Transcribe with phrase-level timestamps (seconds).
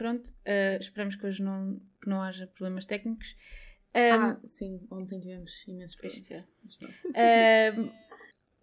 [0.00, 3.36] pronto, uh, esperamos que hoje não, que não haja problemas técnicos.
[3.94, 6.46] Um, ah, sim, ontem tivemos imensos problemas.
[7.14, 7.70] É.
[7.72, 7.92] Uh,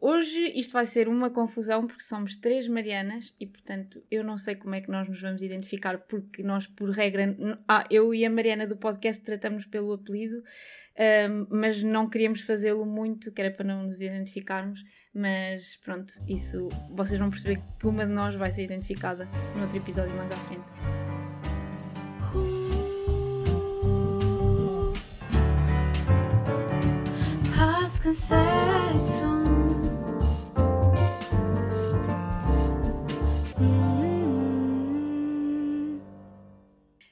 [0.02, 4.55] hoje isto vai ser uma confusão porque somos três Marianas e, portanto, eu não sei
[4.55, 8.31] como é que nós nos vamos identificar porque nós, por regra, ah, eu e a
[8.31, 10.38] Mariana do podcast tratamos pelo apelido,
[11.29, 14.83] um, mas não queríamos fazê-lo muito, que era para não nos identificarmos.
[15.13, 19.77] Mas pronto, isso vocês vão perceber que uma de nós vai ser identificada no outro
[19.77, 20.97] episódio mais à frente.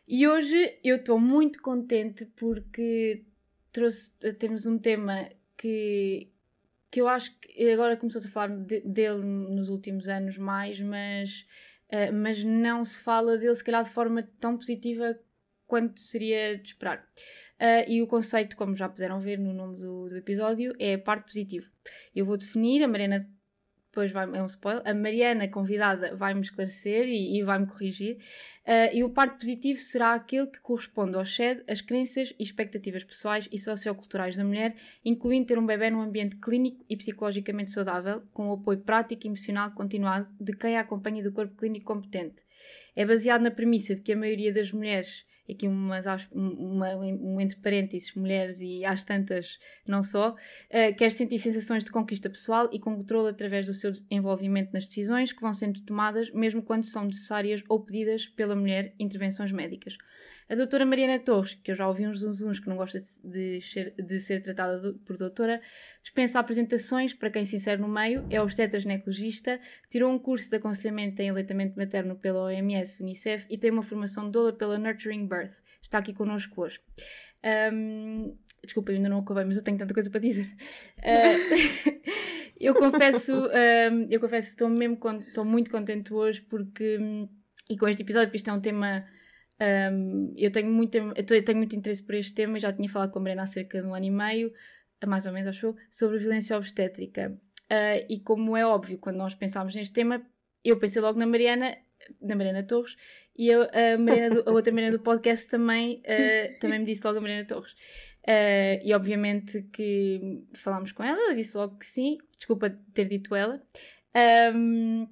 [0.08, 3.26] E hoje eu estou muito contente porque
[3.72, 6.32] trouxe, temos um tema que,
[6.90, 11.46] que eu acho que agora começou-se a falar de, dele nos últimos anos mais, mas,
[11.92, 15.20] uh, mas não se fala dele se calhar de forma tão positiva
[15.68, 17.06] quanto seria de esperar.
[17.60, 21.00] Uh, e o conceito, como já puderam ver no nome do, do episódio, é a
[21.00, 21.66] parte positiva.
[22.14, 23.30] Eu vou definir, a Mariana
[23.96, 28.18] depois vai, é um spoiler, a Mariana, convidada, vai-me esclarecer e, e vai-me corrigir.
[28.66, 33.06] Uh, e o parte positivo será aquele que corresponde ao SHED, as crenças e expectativas
[33.06, 38.22] pessoais e socioculturais da mulher, incluindo ter um bebê num ambiente clínico e psicologicamente saudável,
[38.34, 42.44] com o apoio prático e emocional continuado de quem a acompanha do corpo clínico competente.
[42.98, 47.58] É baseado na premissa de que a maioria das mulheres aqui umas, uma, um entre
[47.60, 52.80] parênteses, mulheres e às tantas não só, uh, quer sentir sensações de conquista pessoal e
[52.80, 57.64] controle através do seu envolvimento nas decisões que vão sendo tomadas, mesmo quando são necessárias
[57.70, 59.98] ou pedidas pela mulher intervenções médicas.
[60.48, 63.96] A doutora Mariana Torres, que eu já ouvi uns zunzuns que não gosta de, ser,
[63.98, 65.60] de ser tratada por doutora,
[66.04, 70.58] dispensa apresentações para quem se insere no meio, é obstetra ginecologista, tirou um curso de
[70.58, 75.28] aconselhamento em aleitamento materno pela OMS Unicef e tem uma formação de doula pela Nurturing
[75.28, 75.54] Birth.
[75.82, 76.80] Está aqui connosco hoje.
[77.74, 80.48] Um, desculpa, ainda não acabei, mas eu tenho tanta coisa para dizer.
[81.00, 82.02] Uh,
[82.60, 87.00] eu confesso, um, eu confesso estou mesmo estou muito contente hoje porque
[87.68, 89.06] e com este episódio, porque isto é um tema
[89.62, 93.20] um, eu, tenho muito, eu tenho muito interesse por este tema, já tinha falado com
[93.20, 94.52] a Mariana há cerca de um ano e meio,
[95.06, 97.38] mais ou menos achou, sobre violência obstétrica.
[97.66, 100.26] Uh, e como é óbvio, quando nós pensámos neste tema,
[100.64, 101.78] eu pensei logo na Mariana,
[102.22, 102.96] na Mariana Torres,
[103.38, 107.06] e eu, a, Mariana do, a outra Mariana do podcast também, uh, também me disse
[107.06, 107.74] logo a Mariana Torres.
[108.28, 113.36] Uh, e obviamente que falámos com ela, ela disse logo que sim, desculpa ter dito
[113.36, 113.62] ela.
[114.54, 115.08] Um,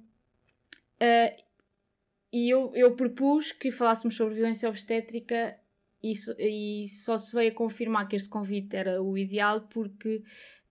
[2.34, 5.56] e eu, eu propus que falássemos sobre violência obstétrica
[6.02, 10.20] e, e só se veio a confirmar que este convite era o ideal porque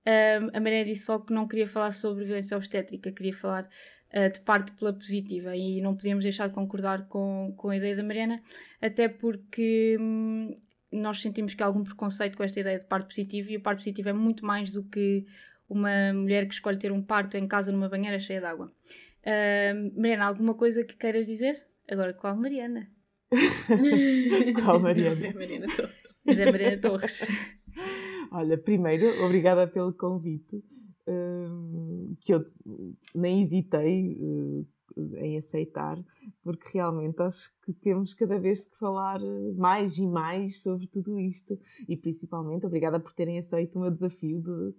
[0.05, 3.69] um, a Maria disse só que não queria falar sobre violência obstétrica, queria falar
[4.13, 7.95] uh, de parte pela positiva e não podíamos deixar de concordar com, com a ideia
[7.95, 8.43] da Mariana,
[8.81, 10.53] até porque hum,
[10.91, 13.77] nós sentimos que há algum preconceito com esta ideia de parte positiva e a parte
[13.77, 15.25] positiva é muito mais do que
[15.69, 18.69] uma mulher que escolhe ter um parto em casa numa banheira cheia de água.
[19.25, 21.65] Uh, Mariana, alguma coisa que queiras dizer?
[21.89, 22.89] Agora, qual Mariana?
[24.63, 25.27] qual Mariana?
[25.27, 26.17] É Mariana Torres.
[26.25, 27.27] Mas é Mariana Torres.
[28.31, 30.57] Olha, primeiro, obrigada pelo convite,
[31.07, 32.45] uh, que eu
[33.15, 34.67] nem hesitei uh,
[35.17, 35.97] em aceitar,
[36.43, 39.19] porque realmente acho que temos cada vez que falar
[39.55, 41.57] mais e mais sobre tudo isto.
[41.87, 44.75] E principalmente, obrigada por terem aceito o meu desafio de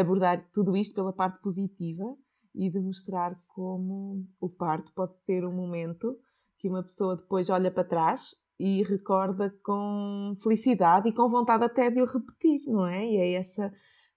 [0.00, 2.16] abordar tudo isto pela parte positiva
[2.54, 6.18] e de mostrar como o parto pode ser um momento
[6.58, 11.90] que uma pessoa depois olha para trás e recorda com felicidade e com vontade até
[11.90, 13.04] de o repetir, não é?
[13.04, 13.72] E é essa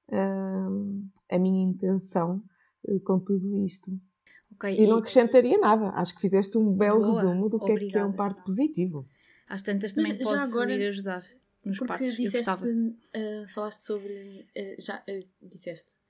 [0.09, 2.43] uh, a minha intenção
[2.87, 3.91] uh, com tudo isto.
[4.53, 5.89] Okay, e não acrescentaria nada.
[5.89, 9.07] Acho que fizeste um belo Boa, resumo do que é, que é um parto positivo.
[9.47, 11.25] Às tantas também Mas, posso agora, ir ajudar
[11.63, 12.15] nos porque partos.
[12.15, 14.45] Disseste, uh, falaste sobre,
[14.77, 15.03] já
[15.41, 16.04] disseste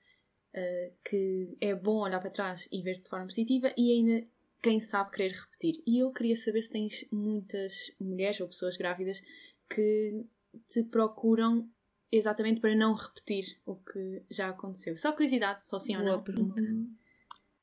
[0.56, 4.26] uh, que é bom olhar para trás e ver de forma positiva e ainda,
[4.62, 5.82] quem sabe, querer repetir.
[5.86, 9.22] E eu queria saber se tens muitas mulheres ou pessoas grávidas
[9.68, 10.24] que
[10.68, 11.68] te procuram
[12.10, 14.96] exatamente para não repetir o que já aconteceu.
[14.96, 16.20] Só curiosidade, só sim ou não.
[16.20, 16.62] pergunta.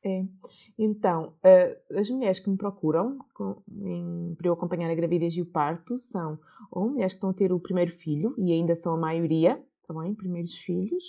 [0.06, 0.26] É.
[0.78, 5.42] Então, uh, as mulheres que me procuram com, em, para eu acompanhar a gravidez e
[5.42, 6.38] o parto são
[6.70, 10.16] ou mulheres que estão a ter o primeiro filho, e ainda são a maioria, também,
[10.16, 11.04] primeiros filhos,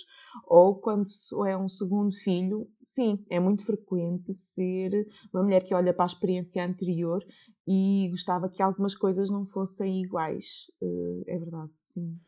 [0.45, 1.09] ou quando
[1.47, 6.07] é um segundo filho, sim, é muito frequente ser uma mulher que olha para a
[6.07, 7.25] experiência anterior
[7.67, 10.69] e gostava que algumas coisas não fossem iguais.
[10.81, 12.19] Uh, é verdade, sim.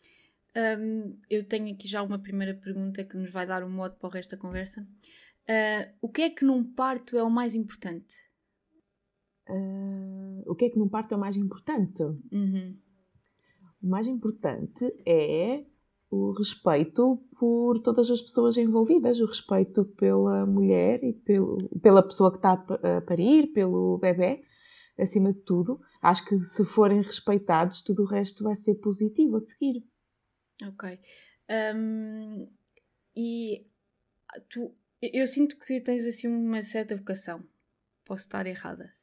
[0.56, 4.08] Um, eu tenho aqui já uma primeira pergunta que nos vai dar um modo para
[4.08, 4.82] o resto da conversa.
[4.82, 8.28] Uh, o que é que num parto é o mais importante?
[9.50, 12.04] uh, o que é que num parto é o mais importante?
[12.04, 12.78] Uhum.
[13.82, 15.64] O mais importante é
[16.10, 22.32] o respeito por todas as pessoas envolvidas, o respeito pela mulher e pelo, pela pessoa
[22.32, 24.44] que está a parir, pelo bebê,
[24.98, 25.80] acima de tudo.
[26.02, 29.84] Acho que se forem respeitados, tudo o resto vai ser positivo a seguir.
[30.64, 31.00] Ok.
[31.76, 32.48] Um,
[33.16, 33.66] e
[34.50, 37.44] tu, eu sinto que tens assim uma certa vocação.
[38.06, 38.94] Posso estar errada.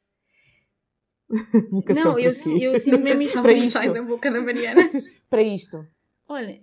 [1.95, 3.71] não, eu, eu sinto mesmo isto para isto.
[3.73, 4.81] sai da boca da Mariana.
[5.29, 5.87] para isto.
[6.29, 6.59] Olha,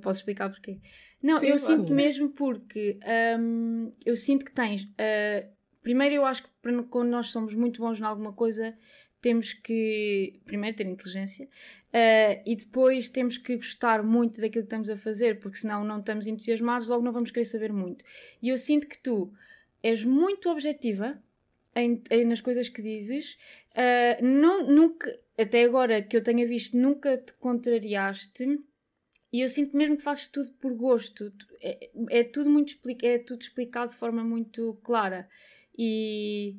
[0.00, 0.78] posso explicar porquê.
[1.22, 2.98] Não, Sim, eu sinto mesmo porque
[3.38, 4.84] um, eu sinto que tens.
[4.84, 5.46] Uh,
[5.82, 6.48] primeiro, eu acho que
[6.90, 8.76] quando nós somos muito bons em alguma coisa,
[9.22, 14.90] temos que primeiro ter inteligência uh, e depois temos que gostar muito daquilo que estamos
[14.90, 18.04] a fazer, porque senão não estamos entusiasmados, logo não vamos querer saber muito.
[18.42, 19.32] E eu sinto que tu
[19.82, 21.22] és muito objetiva
[21.74, 23.38] em, em, nas coisas que dizes,
[23.70, 28.58] uh, não, nunca, até agora que eu tenha visto, nunca te contrariaste.
[29.32, 31.32] E eu sinto mesmo que fazes tudo por gosto.
[31.60, 35.28] É, é tudo muito é tudo explicado de forma muito clara.
[35.76, 36.56] E,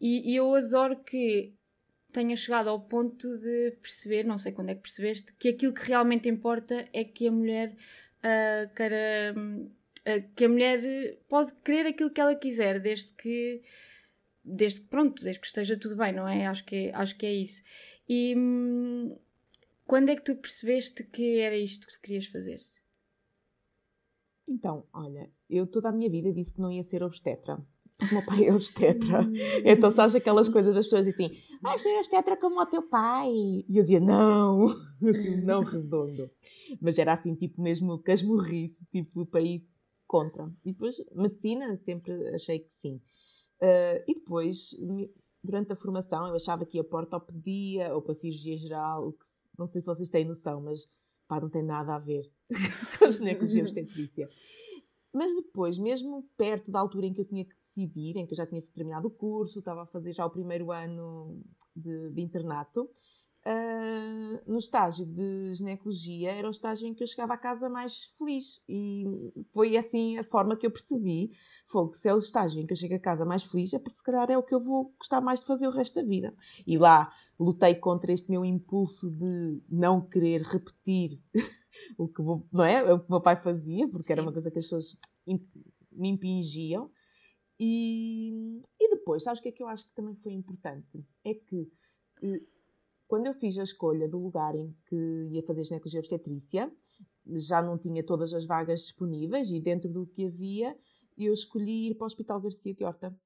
[0.00, 1.54] e, e eu adoro que
[2.12, 5.86] tenha chegado ao ponto de perceber, não sei quando é que percebeste, que aquilo que
[5.86, 7.76] realmente importa é que a mulher
[8.18, 13.62] uh, queira, uh, que a mulher pode querer aquilo que ela quiser, desde que
[14.44, 16.46] desde que pronto, desde que esteja tudo bem, não é?
[16.46, 17.62] Acho que, acho que é isso.
[18.08, 19.14] E hum,
[19.88, 22.60] quando é que tu percebeste que era isto que tu querias fazer?
[24.46, 27.58] Então, olha, eu toda a minha vida disse que não ia ser obstetra.
[28.00, 29.26] O meu pai é obstetra.
[29.64, 33.28] então, sabes aquelas coisas das pessoas assim, vais ser obstetra como o teu pai.
[33.28, 34.68] E eu dizia, não,
[35.02, 36.30] assim, não redondo.
[36.80, 39.66] Mas era assim, tipo, mesmo casmurrice, tipo, para ir
[40.06, 40.48] contra.
[40.64, 43.00] E depois, medicina, sempre achei que sim.
[43.60, 44.76] Uh, e depois,
[45.42, 49.26] durante a formação, eu achava que ia para ortopedia ou para cirurgia geral, que,
[49.58, 50.88] não sei se vocês têm noção, mas
[51.26, 52.30] pá, não tem nada a ver
[52.98, 54.28] com a ginecologia obstetrícia.
[55.12, 58.36] Mas depois, mesmo perto da altura em que eu tinha que decidir, em que eu
[58.36, 61.42] já tinha terminado o curso, estava a fazer já o primeiro ano
[61.74, 62.88] de, de internato,
[63.46, 68.12] Uh, no estágio de ginecologia era o estágio em que eu chegava a casa mais
[68.18, 69.06] feliz e
[69.54, 71.30] foi assim a forma que eu percebi
[71.66, 73.96] fogo, se é o estágio em que eu chego a casa mais feliz é porque
[73.96, 76.34] se calhar é o que eu vou gostar mais de fazer o resto da vida
[76.66, 81.22] e lá lutei contra este meu impulso de não querer repetir
[81.96, 82.92] o que vou, não é?
[82.92, 84.12] o que meu pai fazia porque Sim.
[84.14, 84.96] era uma coisa que as pessoas
[85.92, 86.90] me impingiam
[87.58, 91.04] e, e depois, sabes o que é que eu acho que também foi importante?
[91.24, 91.68] É que
[93.08, 96.72] quando eu fiz a escolha do lugar em que ia fazer ginecologia obstetrícia,
[97.26, 100.76] já não tinha todas as vagas disponíveis e dentro do que havia,
[101.16, 103.18] eu escolhi ir para o Hospital Garcia de Horta.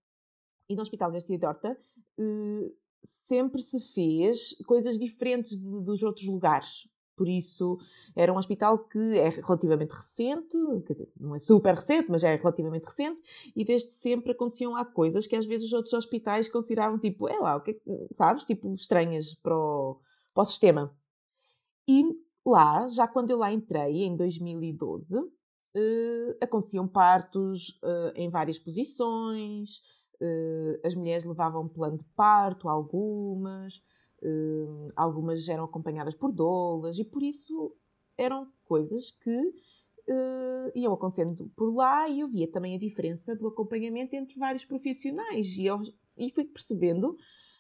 [0.69, 1.79] E no Hospital Garcia de Horta
[2.19, 2.73] eh,
[3.05, 6.89] sempre se fez coisas diferentes de, dos outros lugares.
[7.17, 7.79] Por isso,
[8.17, 10.57] era um hospital que é relativamente recente,
[10.87, 13.21] quer dizer, não é super recente, mas é relativamente recente,
[13.55, 17.39] e desde sempre aconteciam lá coisas que às vezes os outros hospitais consideravam tipo, é
[17.39, 17.81] lá, o que
[18.13, 20.01] sabes, tipo, estranhas para o,
[20.35, 20.97] para o sistema.
[21.87, 22.03] E
[22.45, 25.19] lá, já quando eu lá entrei, em 2012,
[25.75, 29.81] eh, aconteciam partos eh, em várias posições,
[30.85, 33.83] as mulheres levavam plano de parto, algumas,
[34.25, 37.75] Uh, algumas eram acompanhadas por doulas e por isso
[38.17, 43.49] eram coisas que uh, iam acontecendo por lá e eu via também a diferença do
[43.49, 45.83] acompanhamento entre vários profissionais e, eu,
[46.17, 47.17] e fui percebendo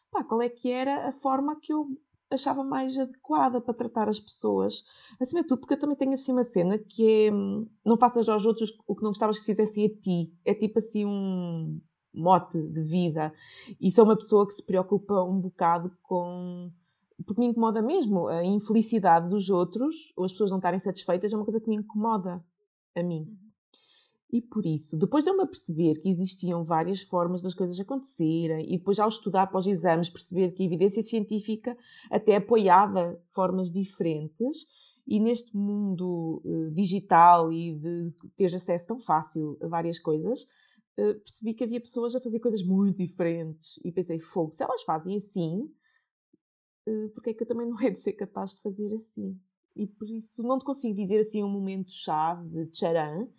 [0.08, 1.88] pá, qual é que era a forma que eu
[2.30, 4.84] achava mais adequada para tratar as pessoas.
[5.20, 7.30] Acima de tudo, porque eu também tenho assim uma cena que é
[7.84, 10.32] não faças aos outros o que não gostavas que fizessem a ti.
[10.44, 11.80] É tipo assim um
[12.12, 13.32] mote de vida.
[13.80, 16.70] E sou uma pessoa que se preocupa um bocado com.
[17.24, 18.28] Porque me incomoda mesmo.
[18.28, 21.76] A infelicidade dos outros, ou as pessoas não estarem satisfeitas, é uma coisa que me
[21.76, 22.44] incomoda
[22.96, 23.22] a mim.
[23.28, 23.42] Uhum.
[24.32, 28.64] E por isso, depois de eu me perceber que existiam várias formas das coisas acontecerem,
[28.66, 31.76] e depois, ao estudar após exames, perceber que a evidência científica
[32.10, 34.66] até apoiava formas diferentes,
[35.06, 40.46] e neste mundo uh, digital e de ter acesso tão fácil a várias coisas,
[40.98, 44.82] eh, percebi que havia pessoas a fazer coisas muito diferentes e pensei, fogo, se elas
[44.82, 45.70] fazem assim,
[46.86, 49.38] uh, porque é que eu também não hei de ser capaz de fazer assim?
[49.74, 53.32] E por isso não te consigo dizer assim um momento-chave de tcharam,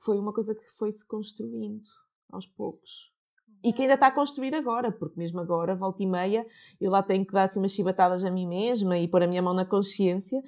[0.00, 1.88] foi uma coisa que foi-se construindo
[2.28, 3.14] aos poucos.
[3.62, 6.46] E que ainda está a construir agora, porque mesmo agora, volta e meia,
[6.80, 9.42] eu lá tenho que dar assim, umas chibatadas a mim mesma e pôr a minha
[9.42, 10.40] mão na consciência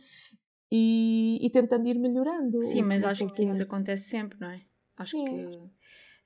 [0.71, 2.62] e, e tentando ir melhorando.
[2.62, 4.61] Sim, mas acho que isso acontece sempre, não é?
[4.97, 5.25] Acho Sim.
[5.25, 5.71] que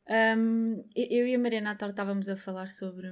[0.09, 3.09] Um, eu e a Mariana à tarde estávamos a falar sobre,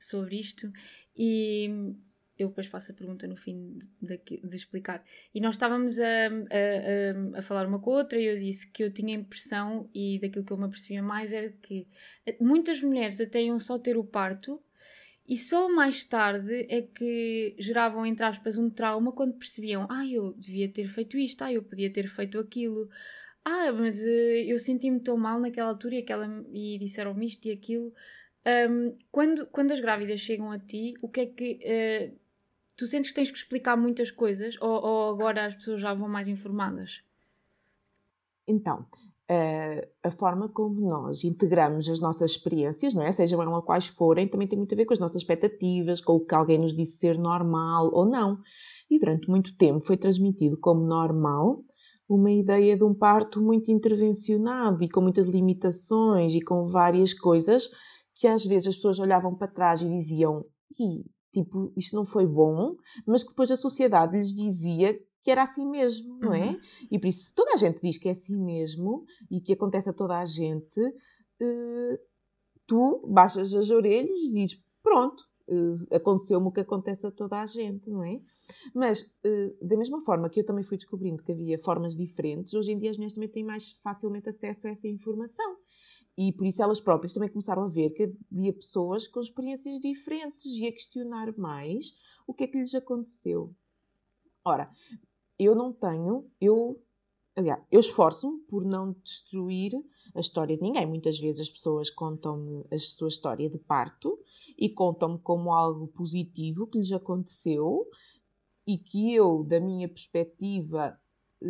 [0.00, 0.72] sobre isto
[1.16, 1.94] e
[2.38, 5.04] eu depois faço a pergunta no fim de, de, de explicar.
[5.34, 8.66] E nós estávamos a, a, a, a, falar uma com a outra e eu disse
[8.70, 11.86] que eu tinha a impressão, e daquilo que eu me apercebia mais, era que
[12.40, 14.58] muitas mulheres até iam só ter o parto
[15.30, 20.32] e só mais tarde é que geravam, entre aspas, um trauma quando percebiam: ah, eu
[20.32, 22.88] devia ter feito isto, ah, eu podia ter feito aquilo,
[23.44, 24.06] ah, mas uh,
[24.46, 27.92] eu senti-me tão mal naquela altura e, aquela, e disseram-me isto e aquilo.
[28.46, 31.58] Um, quando, quando as grávidas chegam a ti, o que é que.
[32.14, 32.20] Uh,
[32.76, 36.08] tu sentes que tens que explicar muitas coisas ou, ou agora as pessoas já vão
[36.08, 37.02] mais informadas?
[38.46, 38.86] Então,
[39.30, 43.12] uh, a forma como nós integramos as nossas experiências, não é?
[43.12, 46.24] sejam elas quais forem, também tem muito a ver com as nossas expectativas, com o
[46.24, 48.38] que alguém nos disse ser normal ou não.
[48.90, 51.62] E durante muito tempo foi transmitido como normal
[52.14, 57.70] uma ideia de um parto muito intervencionado e com muitas limitações e com várias coisas
[58.14, 60.44] que às vezes as pessoas olhavam para trás e diziam
[61.32, 62.74] tipo, isto não foi bom,
[63.06, 66.48] mas que depois a sociedade lhes dizia que era assim mesmo, não é?
[66.48, 66.60] Uhum.
[66.90, 69.88] E por isso, se toda a gente diz que é assim mesmo e que acontece
[69.88, 71.98] a toda a gente, uh,
[72.66, 77.46] tu baixas as orelhas e dizes: pronto, uh, aconteceu-me o que acontece a toda a
[77.46, 78.20] gente, não é?
[78.74, 82.72] Mas, uh, da mesma forma que eu também fui descobrindo que havia formas diferentes, hoje
[82.72, 85.56] em dia as mulheres também têm mais facilmente acesso a essa informação.
[86.16, 90.44] E por isso elas próprias também começaram a ver que havia pessoas com experiências diferentes
[90.46, 91.92] e a questionar mais
[92.26, 93.54] o que é que lhes aconteceu.
[94.44, 94.70] Ora,
[95.38, 96.82] eu não tenho, eu,
[97.40, 99.72] aliás, eu esforço-me por não destruir
[100.14, 100.86] a história de ninguém.
[100.86, 104.18] Muitas vezes as pessoas contam-me a sua história de parto
[104.58, 107.86] e contam-me como algo positivo que lhes aconteceu
[108.66, 110.99] e que eu, da minha perspectiva,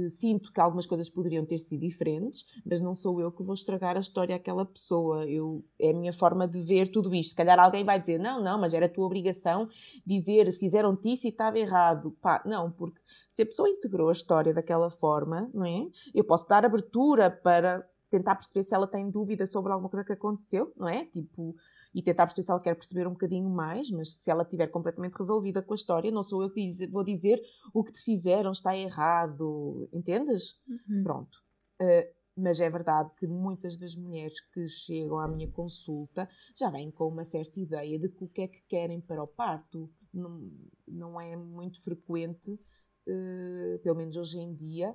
[0.09, 3.97] sinto que algumas coisas poderiam ter sido diferentes, mas não sou eu que vou estragar
[3.97, 5.25] a história àquela pessoa.
[5.25, 7.30] Eu, é a minha forma de ver tudo isto.
[7.30, 9.68] Se calhar alguém vai dizer, não, não, mas era a tua obrigação
[10.06, 12.12] dizer, fizeram-te isso e estava errado.
[12.20, 15.87] Pá, não, porque se a pessoa integrou a história daquela forma, não é?
[16.14, 20.12] Eu posso dar abertura para tentar perceber se ela tem dúvida sobre alguma coisa que
[20.12, 21.04] aconteceu, não é?
[21.06, 21.54] Tipo,
[21.94, 25.14] e tentar perceber se ela quer perceber um bocadinho mais, mas se ela estiver completamente
[25.14, 27.40] resolvida com a história, não sou eu que vou dizer
[27.75, 30.59] o que te fizeram está errado, entendes?
[30.68, 31.02] Uhum.
[31.02, 31.38] Pronto.
[31.80, 36.90] Uh, mas é verdade que muitas das mulheres que chegam à minha consulta já vêm
[36.90, 39.90] com uma certa ideia de o que é que querem para o parto.
[40.12, 40.50] Não,
[40.87, 44.94] não é muito frequente, uh, pelo menos hoje em dia,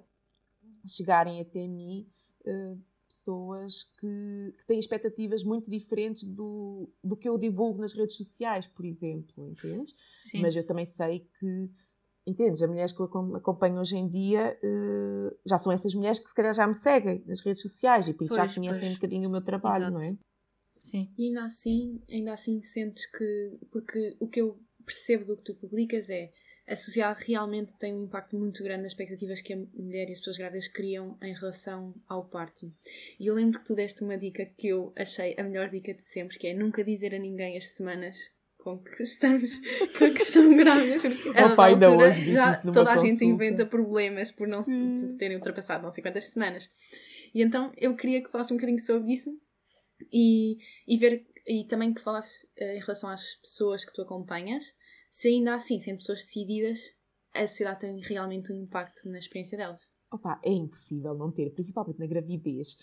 [0.87, 2.09] chegarem até mim
[2.45, 8.15] uh, pessoas que, que, têm expectativas muito diferentes do, do que eu divulgo nas redes
[8.17, 9.95] sociais, por exemplo, entendes?
[10.13, 10.41] Sim.
[10.41, 11.69] Mas eu também sei que,
[12.25, 16.29] entendes, as mulheres que eu acompanho hoje em dia uh, já são essas mulheres que
[16.29, 18.91] se calhar já me seguem nas redes sociais e por isso pois, já conhecem pois.
[18.91, 19.93] um bocadinho o meu trabalho, Exato.
[19.93, 20.13] não é?
[20.79, 21.11] Sim.
[21.17, 25.55] E ainda assim, ainda assim sentes que, porque o que eu percebo do que tu
[25.55, 26.31] publicas é
[26.67, 30.19] a sociedade realmente tem um impacto muito grande nas expectativas que a mulher e as
[30.19, 32.73] pessoas grávidas criam em relação ao parto.
[33.19, 36.01] E eu lembro que tu deste uma dica que eu achei a melhor dica de
[36.01, 38.17] sempre, que é nunca dizer a ninguém as semanas
[38.57, 39.59] com que estamos,
[39.97, 41.03] com que são grávidas.
[41.03, 45.01] Porque oh, pai, altura, hoje já toda a gente inventa problemas por não se, hum.
[45.01, 46.67] por terem ultrapassado não sei quantas semanas.
[47.33, 49.29] E então eu queria que falasse um bocadinho sobre isso
[50.11, 50.57] e,
[50.87, 54.73] e ver e também que falasses uh, em relação às pessoas que tu acompanhas
[55.15, 56.93] se ainda assim, sendo pessoas decididas,
[57.33, 59.89] a sociedade tem realmente um impacto na experiência delas.
[60.11, 62.75] Opa, é impossível não ter, principalmente na gravidez.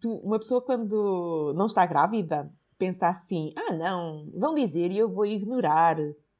[0.00, 5.08] Tu, uma pessoa quando não está grávida pensa assim: ah, não, vão dizer e eu
[5.08, 5.96] vou ignorar.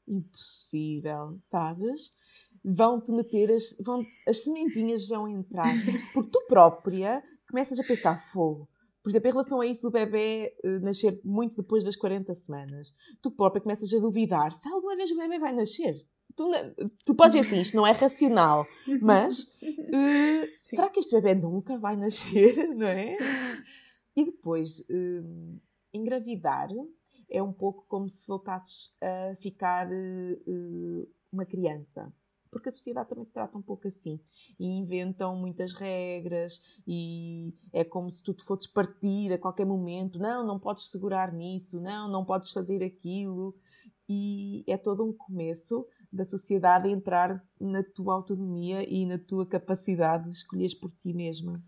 [0.09, 2.13] Impossível, sabes?
[2.65, 5.67] Vão-te meter as, vão, as sementinhas vão entrar,
[6.13, 8.69] porque tu própria começas a pensar fogo
[9.07, 12.93] por exemplo, em relação a isso, o bebê uh, nascer muito depois das 40 semanas,
[13.23, 16.05] tu própria começas a duvidar se alguma vez o bebê vai nascer.
[16.35, 16.51] Tu,
[17.05, 18.67] tu podes dizer assim, isto não é racional,
[19.01, 23.17] mas uh, será que este bebê nunca vai nascer, não é?
[24.17, 25.61] E depois, uh,
[25.95, 26.69] engravidar
[27.31, 29.89] é um pouco como se voltasses a ficar
[31.33, 32.13] uma criança
[32.57, 34.19] porque a sociedade também trata um pouco assim.
[34.59, 40.19] E inventam muitas regras e é como se tu te fosses partir a qualquer momento.
[40.19, 43.55] Não, não podes segurar nisso, não, não podes fazer aquilo.
[44.09, 49.47] E é todo um começo da sociedade a entrar na tua autonomia e na tua
[49.47, 51.63] capacidade de escolheres por ti mesma.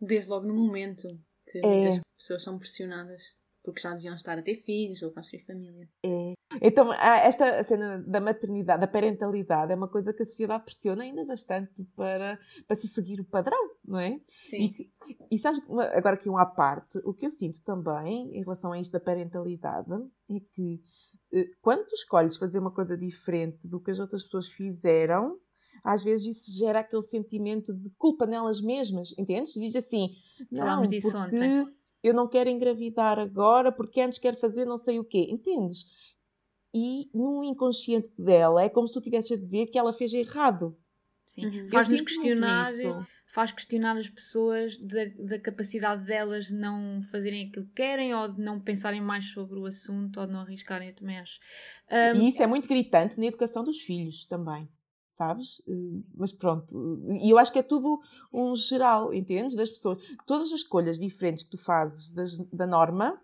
[0.00, 1.06] Desde logo no momento
[1.46, 1.66] que é.
[1.66, 3.32] muitas pessoas são pressionadas
[3.66, 5.88] porque já deviam estar a ter filhos ou construir família.
[6.04, 6.34] É.
[6.62, 11.24] Então, esta cena da maternidade, da parentalidade, é uma coisa que a sociedade pressiona ainda
[11.24, 14.20] bastante para, para se seguir o padrão, não é?
[14.38, 14.72] Sim.
[15.08, 15.60] E, e sabes,
[15.92, 19.00] agora aqui um à parte, o que eu sinto também em relação a isto da
[19.00, 19.92] parentalidade
[20.30, 20.80] é que
[21.32, 25.40] eh, quando tu escolhes fazer uma coisa diferente do que as outras pessoas fizeram,
[25.84, 29.52] às vezes isso gera aquele sentimento de culpa nelas mesmas, entendes?
[29.52, 30.10] Tu dizes assim,
[30.50, 31.76] não, Falámos disso porque ontem.
[32.02, 35.84] Eu não quero engravidar agora, porque antes quero fazer não sei o quê, entendes?
[36.74, 40.76] E no inconsciente dela é como se tu estivesse a dizer que ela fez errado.
[41.24, 41.46] Sim.
[41.46, 41.68] Uhum.
[41.68, 42.70] Faz-nos questionar,
[43.26, 48.28] faz questionar as pessoas da, da capacidade delas de não fazerem aquilo que querem ou
[48.28, 51.40] de não pensarem mais sobre o assunto ou de não arriscarem, eu também acho.
[51.90, 54.68] Um, E isso é muito gritante na educação dos filhos também,
[55.16, 55.60] sabes?
[55.68, 55.72] Eh,
[56.14, 56.74] Mas pronto,
[57.20, 58.00] e eu acho que é tudo
[58.32, 59.54] um geral, entendes?
[59.54, 59.98] Das pessoas.
[60.26, 63.20] Todas as escolhas diferentes que tu fazes das- da norma,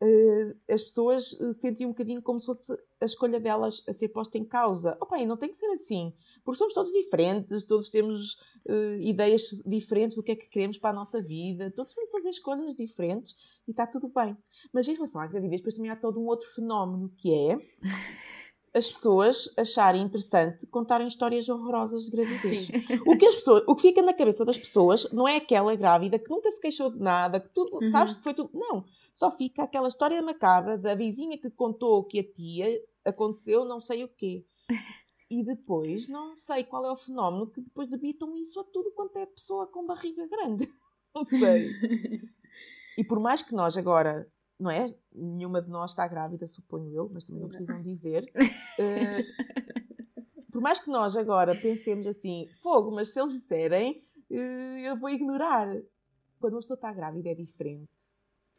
[0.00, 4.08] eh, as pessoas eh, sentem um bocadinho como se fosse a escolha delas a ser
[4.08, 4.96] posta em causa.
[5.00, 6.12] Opa, e não tem que ser assim,
[6.44, 8.36] porque somos todos diferentes, todos temos
[8.68, 12.30] eh, ideias diferentes do que é que queremos para a nossa vida, todos vamos fazer
[12.30, 13.34] escolhas diferentes
[13.66, 14.36] e está tudo bem.
[14.72, 17.58] Mas em relação à gravidez, depois também há todo um outro fenómeno que é
[18.74, 22.66] as pessoas acharem interessante contarem histórias horrorosas de gravidez.
[22.66, 22.66] Sim.
[23.06, 26.18] O que, as pessoas, o que fica na cabeça das pessoas não é aquela grávida
[26.18, 27.88] que nunca se queixou de nada, que tudo, Uhum.
[27.88, 28.50] sabes que foi tudo.
[28.52, 28.84] Não.
[29.12, 34.02] Só fica aquela história macabra da vizinha que contou que a tia aconteceu não sei
[34.02, 34.44] o quê.
[35.30, 39.16] E depois, não sei qual é o fenómeno que depois debitam isso a tudo quanto
[39.18, 40.68] é pessoa com barriga grande.
[41.14, 41.70] Não sei.
[42.98, 44.84] E por mais que nós agora, não é?
[45.12, 48.24] Nenhuma de nós está grávida, suponho eu, mas também não precisam dizer.
[48.78, 49.24] eh,
[50.50, 55.10] por mais que nós agora pensemos assim, fogo, mas se eles disserem, eh, eu vou
[55.10, 55.74] ignorar.
[56.40, 57.88] Quando uma pessoa está grávida é diferente.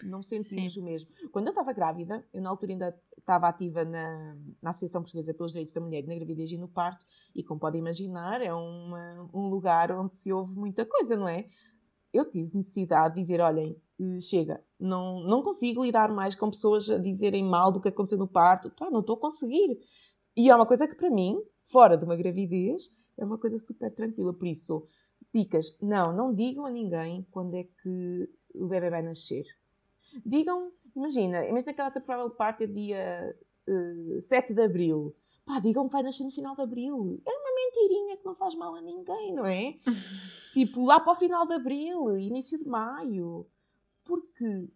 [0.04, 0.82] Não sentimos Sim.
[0.82, 1.10] o mesmo.
[1.32, 5.54] Quando eu estava grávida, eu na altura ainda estava ativa na, na Associação Portuguesa pelos
[5.54, 9.48] Direitos da Mulher na gravidez e no parto, e como podem imaginar, é uma- um
[9.48, 11.48] lugar onde se ouve muita coisa, não é?
[12.12, 13.82] Eu tive necessidade de dizer, olhem,
[14.20, 18.28] chega, não, não consigo lidar mais com pessoas a dizerem mal do que aconteceu no
[18.28, 18.72] parto.
[18.92, 19.80] Não estou a conseguir.
[20.36, 21.38] E é uma coisa que para mim,
[21.72, 24.34] fora de uma gravidez, é uma coisa super tranquila.
[24.34, 24.86] Por isso,
[25.34, 29.46] dicas, não, não digam a ninguém quando é que o bebê vai nascer.
[30.26, 33.36] Digam, imagina, imagina que ela tem provável de parto é dia
[33.68, 35.16] eh, 7 de Abril.
[35.46, 37.22] Pá, digam que vai nascer no final de Abril.
[37.26, 39.76] É uma mentirinha que não faz mal a ninguém, não é?
[40.54, 43.46] tipo, lá para o final de Abril, início de Maio.
[44.06, 44.68] Porque,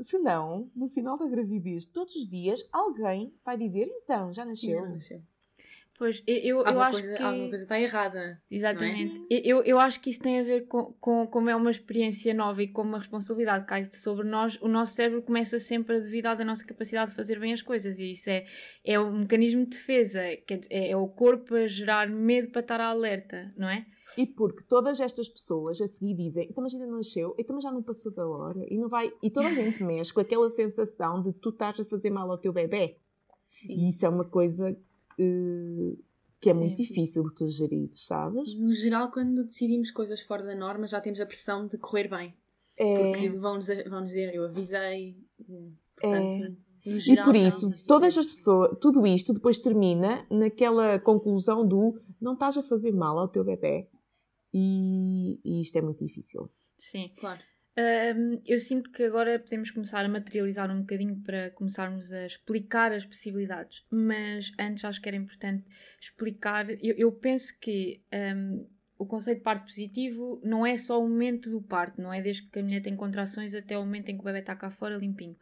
[0.00, 4.80] senão, no final da gravidez, todos os dias, alguém vai dizer, então, já nasceu.
[4.82, 5.22] Não nasceu.
[5.98, 7.22] Pois, eu, eu, eu acho coisa, que.
[7.24, 8.40] alguma coisa está errada.
[8.48, 9.26] Exatamente.
[9.28, 12.32] Eu, eu- eu acho que isso tem a ver com, com como é uma experiência
[12.32, 14.56] nova e com uma responsabilidade que cai sobre nós.
[14.62, 17.98] O nosso cérebro começa sempre a duvidar da nossa capacidade de fazer bem as coisas
[17.98, 18.46] e isso é,
[18.84, 20.20] é um mecanismo de defesa.
[20.22, 23.84] É, é o corpo a gerar medo para estar alerta, não é?
[24.16, 27.62] E porque todas estas pessoas a seguir dizem, então mas ainda não nasceu, então mas
[27.62, 29.12] já não passou da hora, e não vai.
[29.22, 32.38] E toda a gente mexe com aquela sensação de tu estás a fazer mal ao
[32.38, 32.96] teu bebê.
[33.58, 33.74] Sim.
[33.74, 34.70] E isso é uma coisa
[35.18, 35.96] eh,
[36.40, 36.84] que é Sim, muito sim.
[36.84, 38.54] difícil de tu gerir, sabes?
[38.54, 42.34] No geral, quando decidimos coisas fora da norma, já temos a pressão de correr bem.
[42.76, 45.16] É, Porque vão-nos vão dizer, eu avisei.
[45.48, 50.98] hum, Portanto, e geral, por já isso, todas as pessoas, tudo isto depois termina naquela
[51.00, 53.88] conclusão do não estás a fazer mal ao teu bebê.
[54.52, 56.50] E, e isto é muito difícil.
[56.78, 57.12] Sim.
[57.16, 57.40] Claro.
[57.78, 62.90] Hum, eu sinto que agora podemos começar a materializar um bocadinho para começarmos a explicar
[62.90, 65.64] as possibilidades, mas antes acho que era importante
[66.00, 66.68] explicar.
[66.70, 68.66] Eu, eu penso que hum,
[68.98, 72.42] o conceito de parto positivo não é só o momento do parto, não é desde
[72.48, 74.96] que a mulher tem contrações até o momento em que o bebê está cá fora
[74.96, 75.36] limpinho.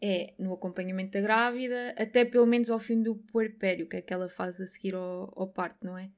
[0.00, 4.28] É no acompanhamento da grávida, até pelo menos ao fim do puerpério, que é aquela
[4.28, 6.08] fase a seguir ao, ao parto, não é?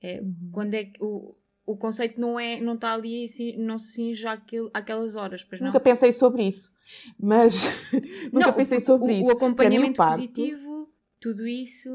[0.00, 1.34] É quando é que o,
[1.66, 5.60] o conceito não é não está ali assim, não se cinge àquele, àquelas horas pois
[5.60, 6.70] não Nunca pensei sobre isso,
[7.18, 7.54] mas
[8.32, 9.28] nunca Não, pensei porque sobre o, isso.
[9.28, 10.88] o acompanhamento Para mim, o parto- positivo
[11.20, 11.88] tudo isso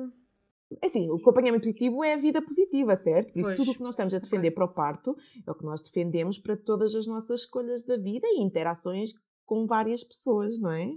[0.82, 3.34] É Assim, o acompanhamento positivo é a vida positiva, certo?
[3.34, 3.58] Por isso, Pois.
[3.58, 6.38] tudo o que nós estamos a defender para o parto é o que nós defendemos
[6.38, 9.12] para todas as nossas escolhas da vida e interações
[9.46, 10.94] com várias pessoas, não é?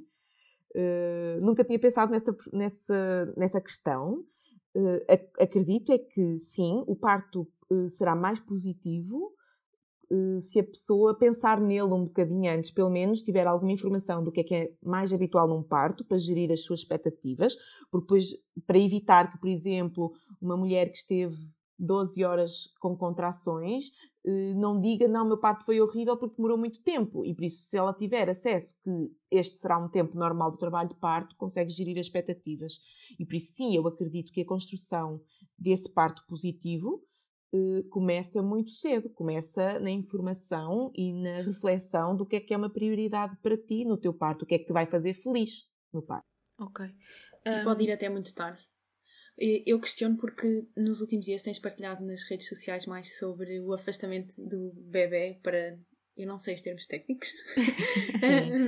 [0.74, 4.24] Eh, nunca tinha pensado nessa, nessa, nessa questão.
[5.08, 9.32] Ac- acredito é que sim, o parto eh, será mais positivo
[10.10, 14.32] eh, se a pessoa pensar nele um bocadinho antes, pelo menos tiver alguma informação do
[14.32, 17.56] que é que é mais habitual num parto para gerir as suas expectativas,
[17.90, 18.30] porque depois,
[18.66, 21.36] para evitar que, por exemplo, uma mulher que esteve
[21.78, 23.90] 12 horas com contrações,
[24.26, 27.24] eh, não diga, não, meu parto foi horrível porque demorou muito tempo.
[27.24, 30.88] E por isso, se ela tiver acesso que este será um tempo normal do trabalho
[30.90, 32.80] de parto, consegue gerir as expectativas.
[33.18, 35.20] E por isso, sim, eu acredito que a construção
[35.56, 37.02] desse parto positivo
[37.52, 42.56] eh, começa muito cedo, começa na informação e na reflexão do que é que é
[42.56, 45.66] uma prioridade para ti no teu parto, o que é que te vai fazer feliz
[45.92, 46.26] no parto.
[46.58, 46.86] Ok.
[47.46, 47.64] Um...
[47.64, 48.62] pode ir até muito tarde.
[49.66, 54.34] Eu questiono porque nos últimos dias tens partilhado nas redes sociais mais sobre o afastamento
[54.36, 55.78] do bebê para.
[56.20, 57.32] Eu não sei os termos técnicos,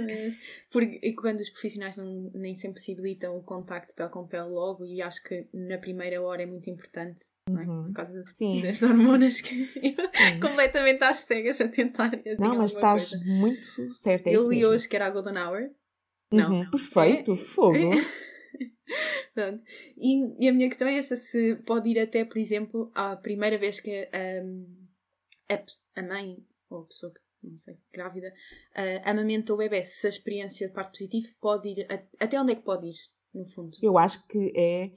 [0.07, 0.39] mas
[0.71, 5.03] porque quando os profissionais não, nem sempre possibilitam o contacto pele com pele logo, e
[5.03, 7.67] acho que na primeira hora é muito importante, não é?
[7.67, 7.85] Uhum.
[7.89, 8.63] Por causa Sim.
[8.63, 9.69] das hormonas que
[10.41, 12.11] completamente às cegas a tentar.
[12.39, 13.25] Não, mas estás coisa.
[13.27, 14.31] muito certa.
[14.31, 15.71] É eu li hoje que era a Golden Hour.
[16.33, 16.71] Não, uhum, não.
[16.71, 17.37] Perfeito, é?
[17.53, 17.91] fogo.
[19.35, 19.63] Pronto.
[19.97, 23.59] E, e, a minha questão é essa: se pode ir até, por exemplo, à primeira
[23.59, 24.09] vez que
[24.43, 24.67] um,
[25.51, 26.39] a, a mãe
[26.69, 28.33] ou a pessoa que não sei, grávida,
[28.77, 32.55] uh, o bebê, se a experiência de parto positivo pode ir, a, até onde é
[32.55, 32.97] que pode ir,
[33.35, 33.77] no fundo?
[33.83, 34.93] Eu acho que é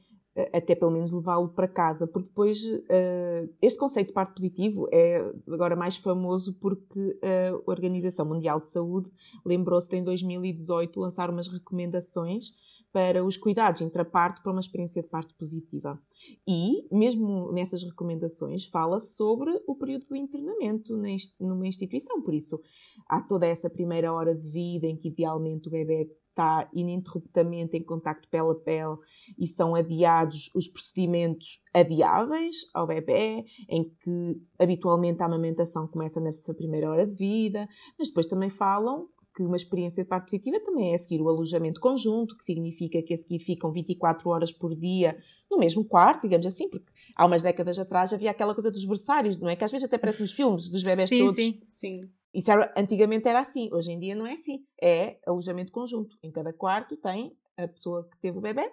[0.52, 5.22] até pelo menos levá-lo para casa, porque depois uh, este conceito de parto positivo é
[5.48, 9.10] agora mais famoso porque a Organização Mundial de Saúde
[9.46, 12.52] lembrou-se de em 2018 lançar umas recomendações
[12.96, 16.02] para os cuidados intraparto para uma experiência de parto positiva.
[16.48, 20.96] E, mesmo nessas recomendações, fala sobre o período do internamento
[21.38, 22.22] numa instituição.
[22.22, 22.58] Por isso,
[23.06, 27.84] há toda essa primeira hora de vida em que, idealmente, o bebê está ininterruptamente em
[27.84, 28.98] contacto pele a pele
[29.38, 36.54] e são adiados os procedimentos adiáveis ao bebê, em que habitualmente a amamentação começa nessa
[36.54, 37.68] primeira hora de vida,
[38.00, 41.82] mas depois também falam que uma experiência de parto positiva também é seguir o alojamento
[41.82, 45.18] conjunto, que significa que a seguir ficam 24 horas por dia
[45.52, 49.38] no mesmo quarto, digamos assim, porque há umas décadas atrás havia aquela coisa dos berçários,
[49.38, 49.56] não é?
[49.56, 51.36] Que às vezes até parece nos filmes dos bebés sim, todos.
[51.36, 52.02] Sim, sim.
[52.34, 54.66] Isso era, antigamente era assim, hoje em dia não é assim.
[54.82, 56.18] É alojamento conjunto.
[56.24, 58.72] Em cada quarto tem a pessoa que teve o bebê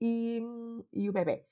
[0.00, 0.40] e,
[0.92, 1.44] e o bebê.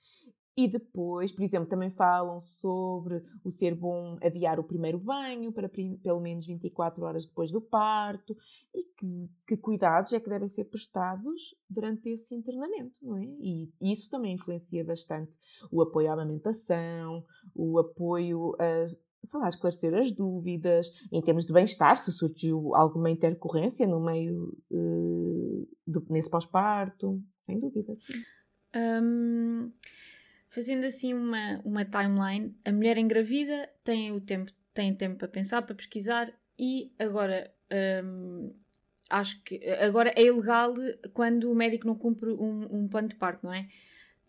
[0.54, 5.66] E depois, por exemplo, também falam sobre o ser bom adiar o primeiro banho para
[5.68, 8.36] pelo menos 24 horas depois do parto
[8.74, 13.24] e que, que, cuidados é que devem ser prestados durante esse internamento, não é?
[13.24, 15.34] E isso também influencia bastante
[15.70, 18.86] o apoio à amamentação, o apoio a,
[19.24, 24.54] sei lá, esclarecer as dúvidas, em termos de bem-estar, se surgiu alguma intercorrência no meio,
[24.70, 28.22] uh, do, nesse pós-parto, sem dúvida, sim.
[28.74, 29.70] Um
[30.52, 35.62] fazendo assim uma, uma timeline, a mulher engravida tem o tempo, tem tempo para pensar,
[35.62, 37.50] para pesquisar e agora
[38.04, 38.54] hum,
[39.08, 40.74] acho que agora é ilegal
[41.14, 43.66] quando o médico não cumpre um, um plano de parto, não é?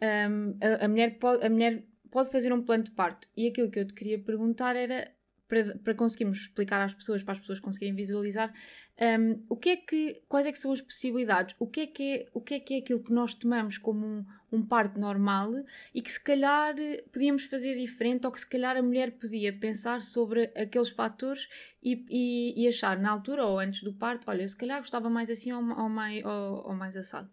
[0.01, 3.69] Um, a, a, mulher pode, a mulher pode fazer um plano de parto e aquilo
[3.69, 5.11] que eu te queria perguntar era
[5.53, 8.51] para, para conseguirmos explicar às pessoas, para as pessoas conseguirem visualizar,
[8.99, 12.03] um, o que é que, quais é que são as possibilidades, o que é que
[12.03, 15.51] é, o que é, que é aquilo que nós tomamos como um, um parto normal
[15.93, 16.75] e que se calhar
[17.11, 21.47] podíamos fazer diferente ou que se calhar a mulher podia pensar sobre aqueles fatores
[21.81, 25.29] e, e, e achar na altura ou antes do parto, olha, se calhar gostava mais
[25.29, 27.29] assim ou, ou, mais, ou, ou mais assado.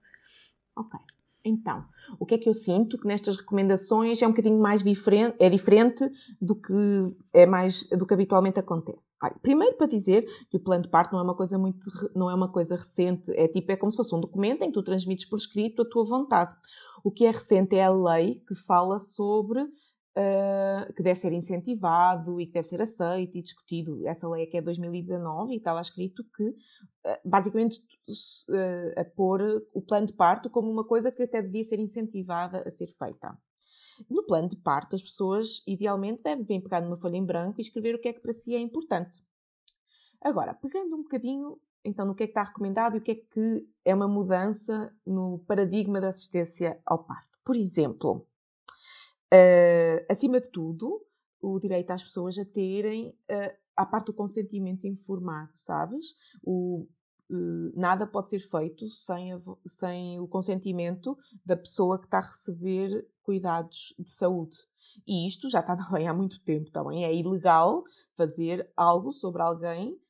[0.76, 1.19] Ok.
[1.44, 1.85] Então,
[2.18, 2.98] o que é que eu sinto?
[2.98, 6.05] Que nestas recomendações é um bocadinho mais diferente, é diferente
[6.40, 6.72] do que
[7.33, 9.16] é mais do que habitualmente acontece.
[9.40, 11.81] Primeiro para dizer que o plano de parto não é uma coisa muito,
[12.14, 14.74] não é uma coisa recente, é tipo, é como se fosse um documento em que
[14.74, 16.55] tu transmites por escrito a tua vontade.
[17.03, 19.66] O que é recente é a lei que fala sobre
[20.16, 24.07] uh, que deve ser incentivado e que deve ser aceito e discutido.
[24.07, 26.55] Essa lei é que é 2019 e está lá escrito que, uh,
[27.25, 27.81] basicamente,
[28.49, 32.62] uh, a pôr o plano de parto como uma coisa que até devia ser incentivada
[32.66, 33.37] a ser feita.
[34.09, 37.94] No plano de parto, as pessoas, idealmente, devem pegar numa folha em branco e escrever
[37.94, 39.23] o que é que para si é importante.
[40.23, 43.14] Agora, pegando um bocadinho então no que é que está recomendado e o que é
[43.14, 47.38] que é uma mudança no paradigma da assistência ao parto.
[47.44, 48.27] Por exemplo,
[49.33, 51.01] Uh, acima de tudo,
[51.40, 56.14] o direito às pessoas a terem, uh, à parte do consentimento informado, sabes?
[56.43, 56.87] O,
[57.31, 62.27] uh, nada pode ser feito sem, a, sem o consentimento da pessoa que está a
[62.27, 64.59] receber cuidados de saúde.
[65.07, 67.05] E isto já está na lei há muito tempo também.
[67.05, 67.85] É ilegal
[68.16, 70.01] fazer algo sobre alguém eh,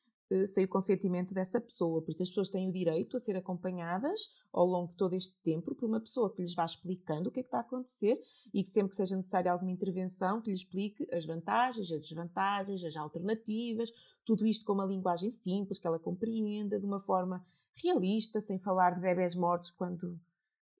[0.47, 2.01] sem o consentimento dessa pessoa.
[2.01, 5.37] Por isso, as pessoas têm o direito a ser acompanhadas ao longo de todo este
[5.43, 8.21] tempo por uma pessoa que lhes vá explicando o que é que está a acontecer
[8.55, 12.85] e que sempre que seja necessária alguma intervenção, que lhes explique as vantagens, as desvantagens,
[12.85, 13.91] as alternativas,
[14.25, 18.95] tudo isto com uma linguagem simples, que ela compreenda de uma forma realista, sem falar
[18.95, 20.21] de bebés mortos quando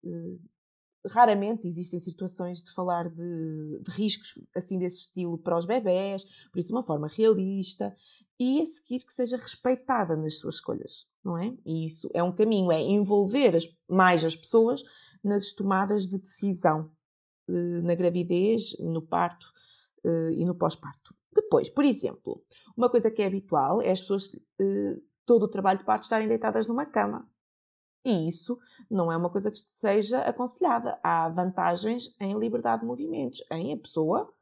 [0.05, 0.41] uh,
[1.07, 6.59] raramente existem situações de falar de, de, riscos assim desse estilo para os bebés, por
[6.59, 7.95] isso de uma forma realista
[8.39, 11.55] e a seguir que seja respeitada nas suas escolhas, não é?
[11.65, 14.83] E isso é um caminho, é envolver as, mais as pessoas
[15.23, 16.91] nas tomadas de decisão
[17.49, 19.47] eh, na gravidez, no parto
[20.05, 21.15] eh, e no pós-parto.
[21.33, 22.43] Depois, por exemplo,
[22.77, 26.29] uma coisa que é habitual é as pessoas eh, todo o trabalho de parto estarem
[26.29, 27.29] deitadas numa cama.
[28.05, 28.59] E isso
[28.91, 30.99] não é uma coisa que seja aconselhada.
[31.03, 34.33] Há vantagens em liberdade de movimentos, em a pessoa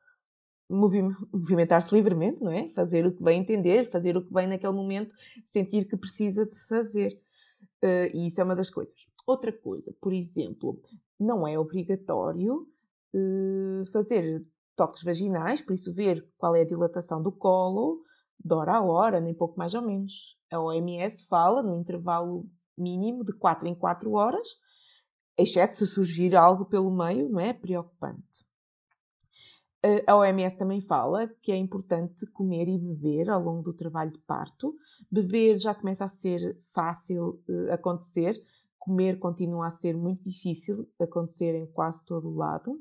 [0.69, 2.69] movimentar-se livremente, não é?
[2.71, 5.15] Fazer o que bem entender, fazer o que bem naquele momento,
[5.47, 7.21] sentir que precisa de fazer.
[7.83, 9.07] Uh, e isso é uma das coisas.
[9.27, 10.81] Outra coisa, por exemplo,
[11.19, 12.69] não é obrigatório
[13.15, 14.45] uh, fazer
[14.77, 18.03] toques vaginais, por isso ver qual é a dilatação do colo,
[18.45, 20.39] de hora a hora, nem pouco mais ou menos.
[20.51, 24.49] A OMS fala no intervalo mínimo de 4 em 4 horas,
[25.37, 27.53] exceto se surgir algo pelo meio, não é?
[27.53, 28.47] Preocupante.
[30.07, 34.19] A OMS também fala que é importante comer e beber ao longo do trabalho de
[34.19, 34.75] parto.
[35.11, 38.35] Beber já começa a ser fácil uh, acontecer,
[38.77, 42.81] comer continua a ser muito difícil acontecer em quase todo o lado.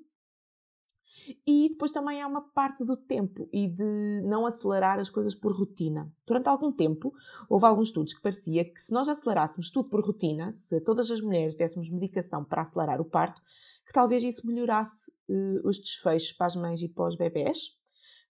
[1.45, 5.51] E depois também há uma parte do tempo e de não acelerar as coisas por
[5.51, 6.11] rotina.
[6.25, 7.13] Durante algum tempo,
[7.49, 11.21] houve alguns estudos que parecia que se nós acelerássemos tudo por rotina, se todas as
[11.21, 13.41] mulheres dessemos medicação para acelerar o parto,
[13.85, 17.75] que talvez isso melhorasse uh, os desfechos para as mães e para os bebés.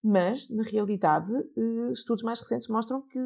[0.04, 3.20] Mas, na realidade, uh, estudos mais recentes mostram que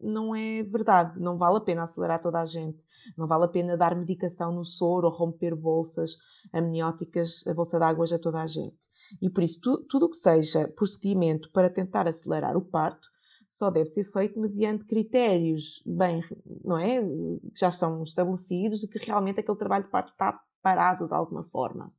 [0.00, 1.18] não é verdade.
[1.18, 2.84] Não vale a pena acelerar toda a gente.
[3.16, 6.16] Não vale a pena dar medicação no soro ou romper bolsas
[6.52, 8.78] amnióticas, a bolsa de águas a toda a gente.
[9.20, 13.08] E por isso, tu, tudo o que seja procedimento para tentar acelerar o parto
[13.48, 16.22] só deve ser feito mediante critérios bem,
[16.62, 17.00] não é?
[17.00, 21.44] Que já estão estabelecidos de que realmente aquele trabalho de parto está parado de alguma
[21.44, 21.92] forma.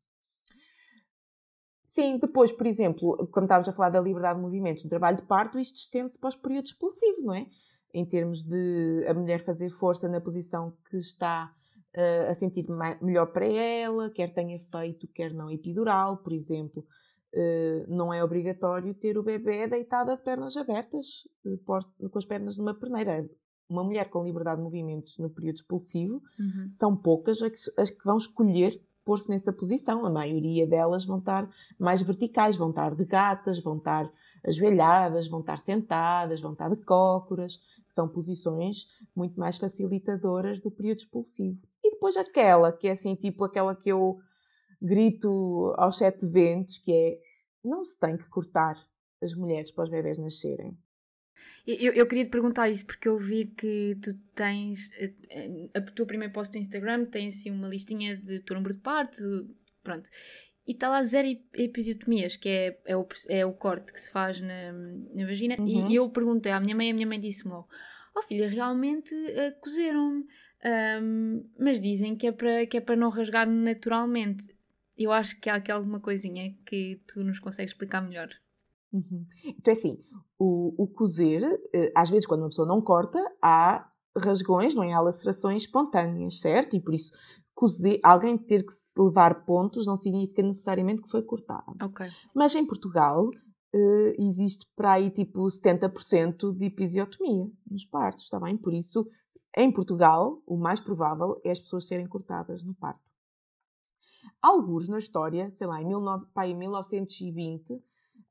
[1.89, 5.23] Sim, depois, por exemplo, como estávamos a falar da liberdade de movimentos no trabalho de
[5.23, 7.47] parto, isto estende-se para os períodos expulsivos, não é?
[7.91, 11.51] Em termos de a mulher fazer força na posição que está
[11.95, 12.67] uh, a sentir
[13.01, 16.85] melhor para ela, quer tenha feito, quer não epidural, por exemplo.
[17.31, 21.57] Uh, não é obrigatório ter o bebê deitado de pernas abertas, uh,
[22.09, 23.29] com as pernas numa perneira.
[23.69, 26.71] Uma mulher com liberdade de movimentos no período expulsivo uhum.
[26.71, 30.05] são poucas as que, as que vão escolher pôr-se nessa posição.
[30.05, 34.11] A maioria delas vão estar mais verticais, vão estar de gatas, vão estar
[34.43, 40.69] ajoelhadas, vão estar sentadas, vão estar de cócoras, que são posições muito mais facilitadoras do
[40.71, 41.59] período expulsivo.
[41.83, 44.19] E depois aquela, que é assim, tipo aquela que eu
[44.81, 47.19] grito aos sete ventos, que é
[47.63, 48.75] não se tem que cortar
[49.21, 50.77] as mulheres para os bebés nascerem.
[51.67, 55.79] Eu, eu queria te perguntar isso porque eu vi que tu tens a, eh, a,
[55.79, 59.21] a tua primeira post no Instagram tem assim uma listinha de teu número de partes,
[59.83, 60.09] pronto.
[60.65, 64.39] E está lá zero episiotomias, que é, é, o, é o corte que se faz
[64.39, 65.55] na, na vagina.
[65.59, 65.89] Uhum.
[65.89, 67.67] E, eu perguntei à minha mãe, a minha mãe disse-me logo:
[68.15, 70.25] Oh filha, realmente uh, cozeram-me.
[71.01, 74.47] Um, mas dizem que é, para, que é para não rasgar naturalmente.
[74.99, 78.27] Eu acho que há aqui alguma coisinha que tu nos consegues explicar melhor.
[78.91, 79.25] Uhum.
[79.45, 80.03] Então é assim,
[80.37, 81.41] o, o cozer,
[81.73, 84.91] eh, às vezes quando uma pessoa não corta, há rasgões, não é?
[84.91, 86.75] Há lacerações espontâneas, certo?
[86.75, 87.13] E por isso,
[87.53, 91.71] cozer, alguém ter que levar pontos não significa necessariamente que foi cortada.
[91.81, 92.09] Okay.
[92.33, 98.57] Mas em Portugal uh, existe para aí tipo 70% de episiotomia nos partos, está bem?
[98.57, 99.07] Por isso,
[99.55, 103.08] em Portugal, o mais provável é as pessoas serem cortadas no parto.
[104.41, 107.81] Alguns na história, sei lá, em, 19, pá, em 1920,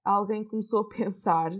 [0.04, 1.52] alguém começou a pensar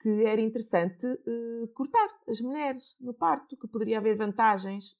[0.00, 4.96] que era interessante uh, cortar as mulheres no parto, que poderia haver vantagens.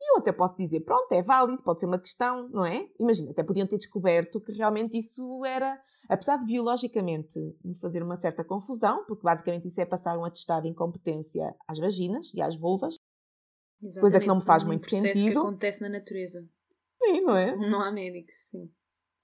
[0.00, 2.88] E eu até posso dizer, pronto, é válido, pode ser uma questão, não é?
[2.98, 8.16] Imagina, até podiam ter descoberto que realmente isso era, apesar de biologicamente me fazer uma
[8.16, 12.56] certa confusão, porque basicamente isso é passar um atestado de incompetência às vaginas e às
[12.56, 12.94] vulvas,
[13.82, 15.32] Exatamente, coisa que não me faz muito sentido.
[15.32, 16.48] que acontece na natureza.
[17.08, 17.56] Sim, não é?
[17.56, 18.70] Não há médicos, sim.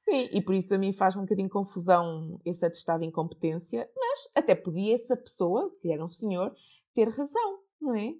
[0.08, 4.18] Sim, e por isso a mim faz um bocadinho confusão esse atestado de incompetência, mas
[4.34, 6.54] até podia essa pessoa, que era um senhor,
[6.94, 8.14] ter razão, não é?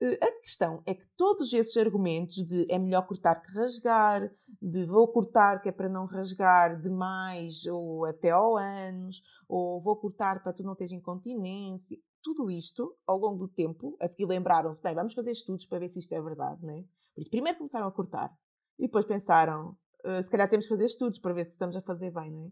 [0.00, 4.84] Eh, a questão é que todos esses argumentos de é melhor cortar que rasgar, de
[4.84, 10.42] vou cortar que é para não rasgar demais ou até ao anos, ou vou cortar
[10.42, 14.94] para tu não teres incontinência, tudo isto, ao longo do tempo, a seguir lembraram-se, bem,
[14.94, 16.84] vamos fazer estudos para ver se isto é verdade, não é?
[17.14, 18.32] Por isso, primeiro começaram a cortar,
[18.78, 21.82] e depois pensaram, uh, se calhar temos que fazer estudos para ver se estamos a
[21.82, 22.50] fazer bem, não é?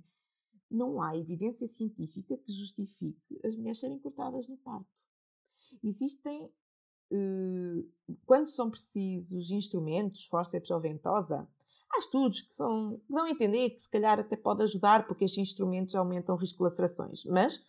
[0.70, 4.86] Não há evidência científica que justifique as mulheres serem cortadas no parto.
[5.82, 6.50] Existem,
[7.10, 11.46] uh, quando são precisos instrumentos, fórceps ou ventosa,
[11.90, 15.24] há estudos que, são, que dão a entender que se calhar até pode ajudar, porque
[15.24, 17.24] estes instrumentos aumentam o risco de lacerações.
[17.26, 17.62] Mas,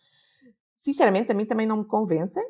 [0.74, 2.44] sinceramente, a mim também não me convencem.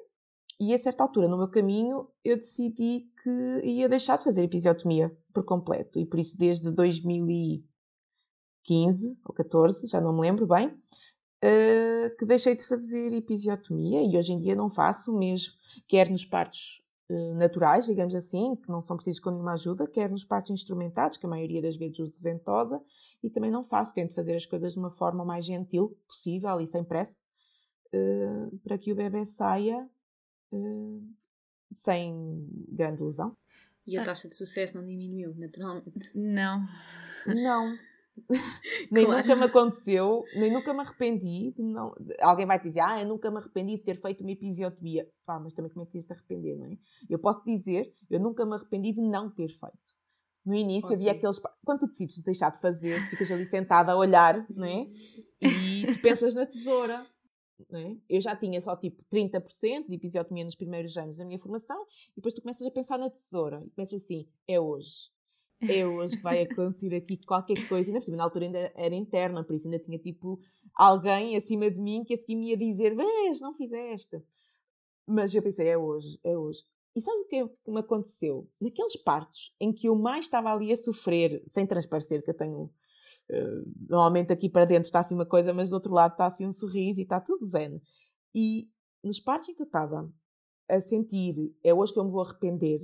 [0.59, 5.15] E a certa altura, no meu caminho, eu decidi que ia deixar de fazer episiotomia
[5.33, 5.99] por completo.
[5.99, 12.55] E por isso, desde 2015 ou 14, já não me lembro bem, uh, que deixei
[12.55, 15.55] de fazer episiotomia e hoje em dia não faço mesmo,
[15.89, 20.09] quer nos partos uh, naturais, digamos assim, que não são precisos com nenhuma ajuda, quer
[20.09, 22.81] nos partos instrumentados, que a maioria das vezes uso ventosa,
[23.23, 26.67] e também não faço, tento fazer as coisas de uma forma mais gentil possível e
[26.67, 27.17] sem pressa,
[27.93, 29.91] uh, para que o bebê saia
[31.73, 33.37] sem grande lesão.
[33.87, 34.05] E a ah.
[34.05, 36.11] taxa de sucesso não diminuiu, naturalmente?
[36.15, 36.65] Não.
[37.27, 37.77] Não.
[38.91, 39.23] nem claro.
[39.23, 41.55] nunca me aconteceu, nem nunca me arrependi.
[41.59, 41.95] Não...
[42.21, 45.09] Alguém vai dizer, ah, eu nunca me arrependi de ter feito uma episiotomia.
[45.27, 46.79] Pá, mas também como é que tens de arrepender, não é?
[47.11, 49.95] Eu posso dizer, eu nunca me arrependi de não ter feito.
[50.47, 51.03] No início Ótimo.
[51.03, 51.41] havia aqueles.
[51.65, 54.87] Quando tu decides deixar de fazer, tu ficas ali sentada a olhar, não é?
[55.45, 57.05] E tu pensas na tesoura.
[57.73, 57.97] É?
[58.09, 61.81] Eu já tinha só tipo 30% de episiotomia nos primeiros anos da minha formação,
[62.13, 65.11] e depois tu começas a pensar na tesoura, e pensas assim: é hoje,
[65.63, 67.91] é hoje que vai acontecer aqui qualquer coisa.
[67.91, 70.41] Ainda por cima, na altura ainda era interna, por isso ainda tinha tipo
[70.75, 74.21] alguém acima de mim que a seguir me ia dizer: vês, não fizeste.
[75.07, 76.65] Mas eu pensei: é hoje, é hoje.
[76.97, 78.49] E sabe o que, é que me aconteceu?
[78.61, 82.71] Naqueles partos em que eu mais estava ali a sofrer, sem transparecer, que eu tenho
[83.89, 86.53] normalmente aqui para dentro está assim uma coisa, mas do outro lado está assim um
[86.53, 87.81] sorriso e está tudo zen.
[88.35, 88.71] E
[89.03, 90.13] nos partes em que eu estava
[90.69, 92.81] a sentir, é hoje que eu me vou arrepender,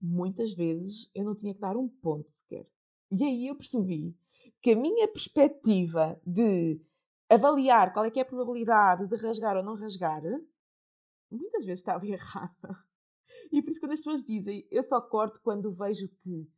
[0.00, 2.66] muitas vezes eu não tinha que dar um ponto sequer.
[3.10, 4.16] E aí eu percebi
[4.62, 6.80] que a minha perspectiva de
[7.28, 10.22] avaliar qual é que é a probabilidade de rasgar ou não rasgar,
[11.30, 12.76] muitas vezes estava errada.
[13.52, 16.48] E por isso quando as pessoas dizem eu só corto quando vejo que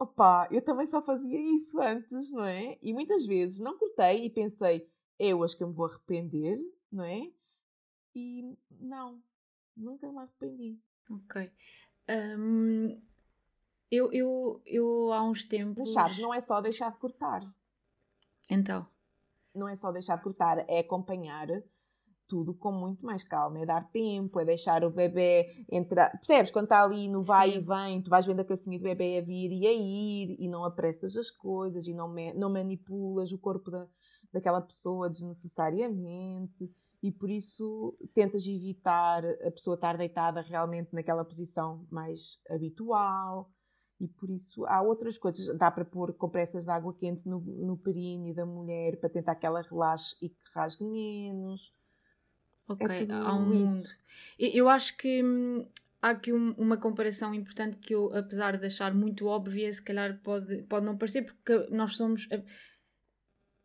[0.00, 2.78] Opa, eu também só fazia isso antes, não é?
[2.80, 6.58] E muitas vezes não cortei e pensei, eu acho que eu me vou arrepender,
[6.90, 7.30] não é?
[8.14, 9.22] E não,
[9.76, 10.78] nunca me arrependi.
[11.10, 11.52] Ok.
[12.08, 12.98] Um,
[13.90, 15.76] eu, eu, eu há uns tempos.
[15.76, 17.42] Mas sabes, não é só deixar de cortar.
[18.48, 18.86] Então.
[19.54, 21.46] Não é só deixar de cortar, é acompanhar
[22.30, 26.12] tudo com muito mais calma, é dar tempo, é deixar o bebê entrar.
[26.12, 26.52] Percebes?
[26.52, 27.58] Quando está ali no vai Sim.
[27.58, 30.48] e vem, tu vais vendo a cabecinha do bebê a vir e a ir e
[30.48, 33.84] não apressas as coisas e não, me, não manipulas o corpo da,
[34.32, 41.84] daquela pessoa desnecessariamente e por isso tentas evitar a pessoa estar deitada realmente naquela posição
[41.90, 43.50] mais habitual.
[43.98, 45.54] E por isso há outras coisas.
[45.58, 49.44] Dá para pôr compressas de água quente no, no períneo da mulher para tentar que
[49.44, 51.74] ela relaxe e que rasgue menos
[52.70, 53.88] Ok, é há um mundo.
[54.38, 55.66] Eu acho que hum,
[56.00, 60.20] há aqui um, uma comparação importante que eu, apesar de achar muito óbvia, se calhar
[60.22, 62.28] pode, pode não parecer, porque nós somos.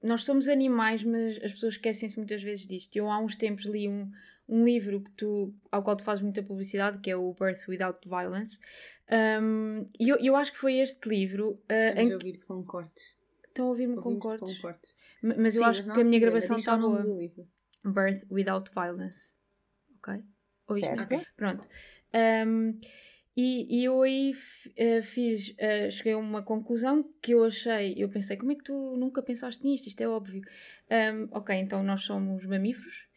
[0.01, 2.95] Nós somos animais, mas as pessoas esquecem-se muitas vezes disto.
[2.95, 4.11] Eu há uns tempos li um,
[4.47, 8.07] um livro que tu, ao qual tu fazes muita publicidade, que é o Birth Without
[8.07, 8.59] Violence.
[9.41, 11.53] Um, e eu, eu acho que foi este livro.
[11.69, 12.11] Uh, Estamos em...
[12.11, 13.19] a ouvir-te com cortes.
[13.47, 14.39] Estão a ouvir-me com cortes?
[14.39, 14.97] com cortes?
[15.23, 17.03] Mas Sim, eu acho mas que a minha gravação está boa.
[17.85, 19.33] Birth Without Violence.
[19.97, 20.23] Ok?
[20.67, 21.01] Ouviste?
[21.01, 21.25] Okay.
[21.35, 21.67] Pronto.
[22.13, 22.79] Um,
[23.37, 28.07] e, e, eu aí uh, fiz, uh, cheguei a uma conclusão que eu achei, eu
[28.07, 29.87] pensei, como é que tu nunca pensaste nisto?
[29.87, 30.41] Isto é óbvio.
[30.89, 33.07] Um, ok, então nós somos mamíferos.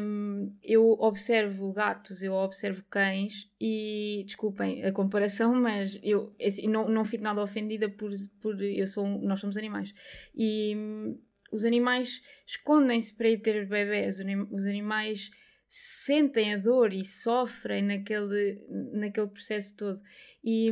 [0.00, 6.88] Um, eu observo gatos, eu observo cães e desculpem a comparação, mas eu assim, não,
[6.88, 9.94] não fico nada ofendida por, por eu sou, nós somos animais.
[10.34, 11.16] E
[11.54, 14.18] os animais escondem-se para ir ter bebés,
[14.50, 15.30] os animais
[15.68, 18.60] sentem a dor e sofrem naquele,
[18.92, 20.00] naquele processo todo.
[20.42, 20.70] E,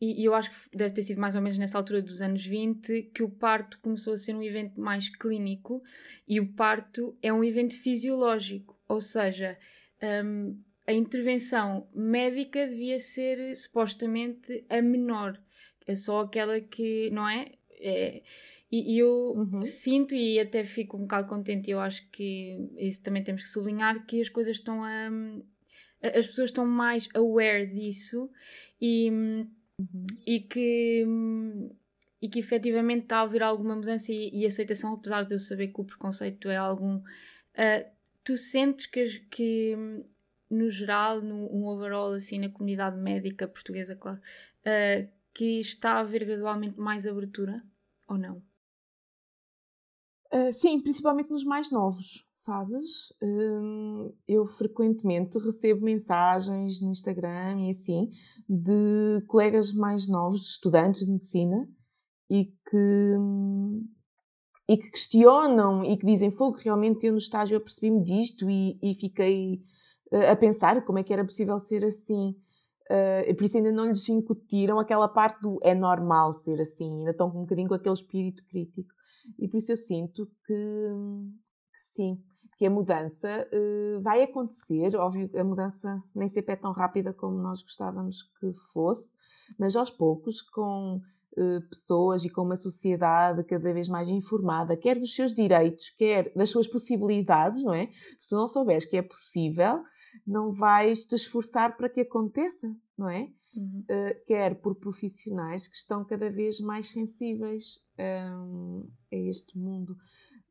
[0.00, 3.10] e, eu acho que deve ter sido mais ou menos nessa altura dos anos 20
[3.14, 5.82] que o parto começou a ser um evento mais clínico
[6.26, 9.58] e o parto é um evento fisiológico, ou seja,
[10.24, 15.40] um, a intervenção médica devia ser supostamente a menor,
[15.86, 17.52] é só aquela que, não é?
[17.78, 18.22] é
[18.72, 19.62] e, e eu uhum.
[19.66, 24.06] sinto e até fico um bocado contente, eu acho que isso também temos que sublinhar,
[24.06, 25.10] que as coisas estão a.
[26.02, 28.30] as pessoas estão mais aware disso
[28.80, 30.06] e, uhum.
[30.26, 31.06] e que.
[32.22, 35.68] E que efetivamente está a haver alguma mudança e, e, aceitação, apesar de eu saber
[35.68, 36.98] que o preconceito é algum.
[36.98, 37.84] Uh,
[38.24, 39.76] tu sentes que, que
[40.48, 46.00] no geral, no um overall, assim, na comunidade médica portuguesa, claro, uh, que está a
[46.00, 47.60] haver gradualmente mais abertura
[48.06, 48.40] ou não?
[50.32, 53.10] Uh, sim, principalmente nos mais novos, sabes?
[53.22, 58.10] Uh, eu frequentemente recebo mensagens no Instagram e assim
[58.48, 61.68] de colegas mais novos, de estudantes de medicina,
[62.30, 63.16] e que,
[64.68, 68.94] e que questionam e que dizem: Fogo, realmente eu no estágio apercebi-me disto e, e
[68.94, 69.62] fiquei
[70.10, 72.34] uh, a pensar como é que era possível ser assim.
[72.90, 77.10] Uh, por isso ainda não lhes incutiram aquela parte do é normal ser assim, ainda
[77.10, 78.92] estão um bocadinho com aquele espírito crítico.
[79.38, 82.22] E por isso eu sinto que, que sim,
[82.56, 84.94] que a mudança uh, vai acontecer.
[84.96, 89.12] Óbvio, a mudança nem sempre é tão rápida como nós gostávamos que fosse,
[89.58, 91.00] mas aos poucos, com
[91.36, 96.32] uh, pessoas e com uma sociedade cada vez mais informada, quer dos seus direitos, quer
[96.34, 97.88] das suas possibilidades, não é?
[98.18, 99.82] Se tu não souberes que é possível,
[100.26, 103.28] não vais te esforçar para que aconteça, não é?
[103.54, 103.84] Uhum.
[103.90, 109.96] Uh, quer por profissionais que estão cada vez mais sensíveis um, a este mundo.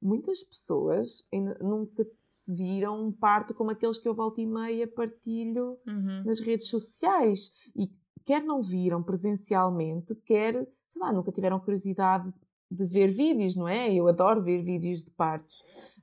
[0.01, 1.23] Muitas pessoas
[1.59, 6.23] nunca se viram um parto como aqueles que eu volto e meia partilho uhum.
[6.25, 7.91] nas redes sociais e
[8.25, 10.53] quer não viram presencialmente, quer,
[10.85, 12.33] sei lá, nunca tiveram curiosidade
[12.69, 13.93] de ver vídeos, não é?
[13.93, 15.61] Eu adoro ver vídeos de partos.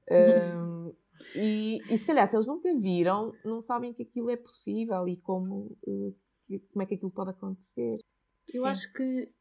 [0.11, 0.92] um,
[1.34, 5.16] e, e, se calhar, se eles nunca viram, não sabem que aquilo é possível e
[5.16, 6.14] como, uh,
[6.72, 7.99] como é que aquilo pode acontecer.
[8.53, 8.68] Eu Sim.
[8.68, 9.32] acho que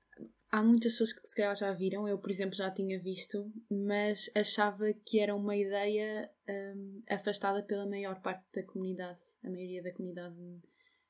[0.51, 4.29] há muitas pessoas que se calhar já viram, eu por exemplo já tinha visto, mas
[4.35, 9.93] achava que era uma ideia um, afastada pela maior parte da comunidade, a maioria da
[9.93, 10.35] comunidade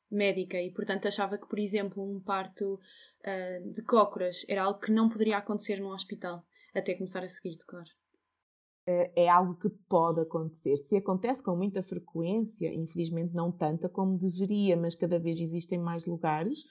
[0.09, 4.91] médica, e portanto achava que, por exemplo, um parto uh, de cócoras era algo que
[4.91, 7.89] não poderia acontecer num hospital, até começar a seguir-te, claro
[8.87, 10.77] é algo que pode acontecer.
[10.77, 16.05] Se acontece com muita frequência, infelizmente não tanta como deveria, mas cada vez existem mais
[16.05, 16.63] lugares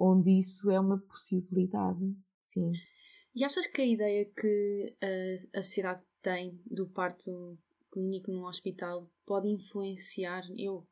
[0.00, 2.70] onde isso é uma possibilidade, sim.
[3.34, 4.96] E achas que a ideia que
[5.54, 7.58] a, a sociedade tem do parto
[7.92, 10.86] clínico num hospital pode influenciar, eu,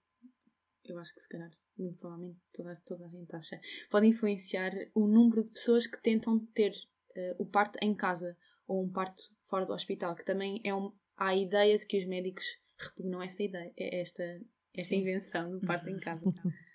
[0.85, 1.51] eu acho que se calhar,
[1.99, 3.59] provavelmente toda, toda a gente acha,
[3.91, 6.73] pode influenciar o número de pessoas que tentam ter
[7.17, 8.37] uh, o parto em casa
[8.69, 11.99] ou um parto fora do hospital, que também é um, há a ideia de que
[11.99, 12.45] os médicos
[12.79, 14.23] repugnam essa ideia, é esta,
[14.77, 16.23] esta invenção do parto em casa.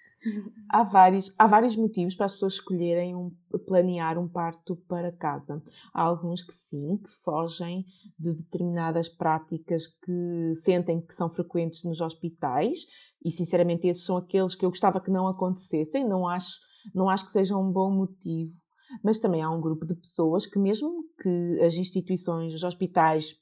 [0.70, 3.32] há, vários, há vários motivos para as pessoas escolherem um,
[3.68, 5.62] planear um parto para casa.
[5.94, 7.86] Há alguns que sim, que fogem
[8.18, 12.80] de determinadas práticas que sentem que são frequentes nos hospitais
[13.24, 16.60] e sinceramente esses são aqueles que eu gostava que não acontecessem, não acho,
[16.94, 18.62] não acho que seja um bom motivo
[19.04, 23.39] mas também há um grupo de pessoas que, mesmo que as instituições, os hospitais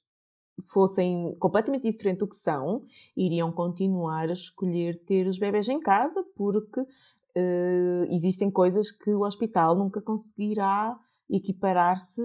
[0.70, 2.86] fossem completamente diferentes do que são,
[3.16, 9.26] iriam continuar a escolher ter os bebés em casa porque uh, existem coisas que o
[9.26, 10.98] hospital nunca conseguirá
[11.30, 12.22] equiparar-se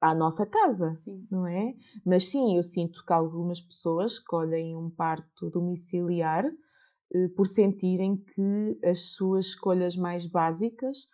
[0.00, 1.20] à nossa casa, sim.
[1.30, 1.74] não é?
[2.04, 8.78] Mas sim, eu sinto que algumas pessoas escolhem um parto domiciliar uh, por sentirem que
[8.84, 11.08] as suas escolhas mais básicas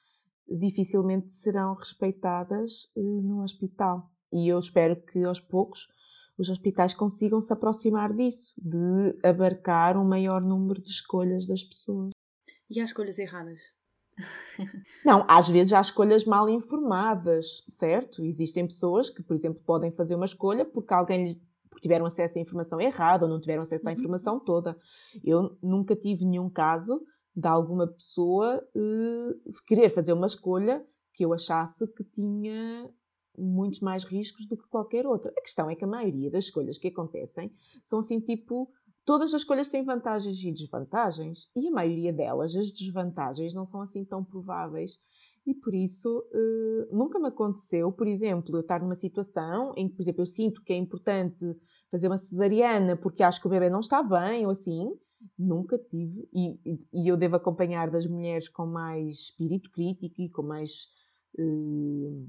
[0.48, 4.10] dificilmente serão respeitadas uh, no hospital.
[4.32, 5.88] E eu espero que aos poucos
[6.36, 12.10] os hospitais consigam se aproximar disso, de abarcar um maior número de escolhas das pessoas.
[12.68, 13.74] E há escolhas erradas?
[15.04, 18.24] Não, às vezes há escolhas mal informadas, certo?
[18.24, 21.40] Existem pessoas que, por exemplo, podem fazer uma escolha porque alguém
[21.80, 23.98] tiveram acesso à informação errada ou não tiveram acesso à uhum.
[23.98, 24.76] informação toda.
[25.22, 27.00] Eu nunca tive nenhum caso
[27.34, 32.88] de alguma pessoa uh, querer fazer uma escolha que eu achasse que tinha
[33.36, 35.32] muitos mais riscos do que qualquer outra.
[35.36, 37.52] A questão é que a maioria das escolhas que acontecem
[37.84, 38.70] são assim tipo.
[39.04, 43.82] Todas as escolhas têm vantagens e desvantagens, e a maioria delas, as desvantagens, não são
[43.82, 44.92] assim tão prováveis.
[45.46, 49.94] E por isso, uh, nunca me aconteceu, por exemplo, eu estar numa situação em que,
[49.94, 51.44] por exemplo, eu sinto que é importante
[51.90, 54.90] fazer uma cesariana porque acho que o bebê não está bem ou assim,
[55.38, 56.58] nunca tive, e,
[56.92, 60.88] e, eu devo acompanhar das mulheres com mais espírito crítico e com mais
[61.38, 62.28] uh,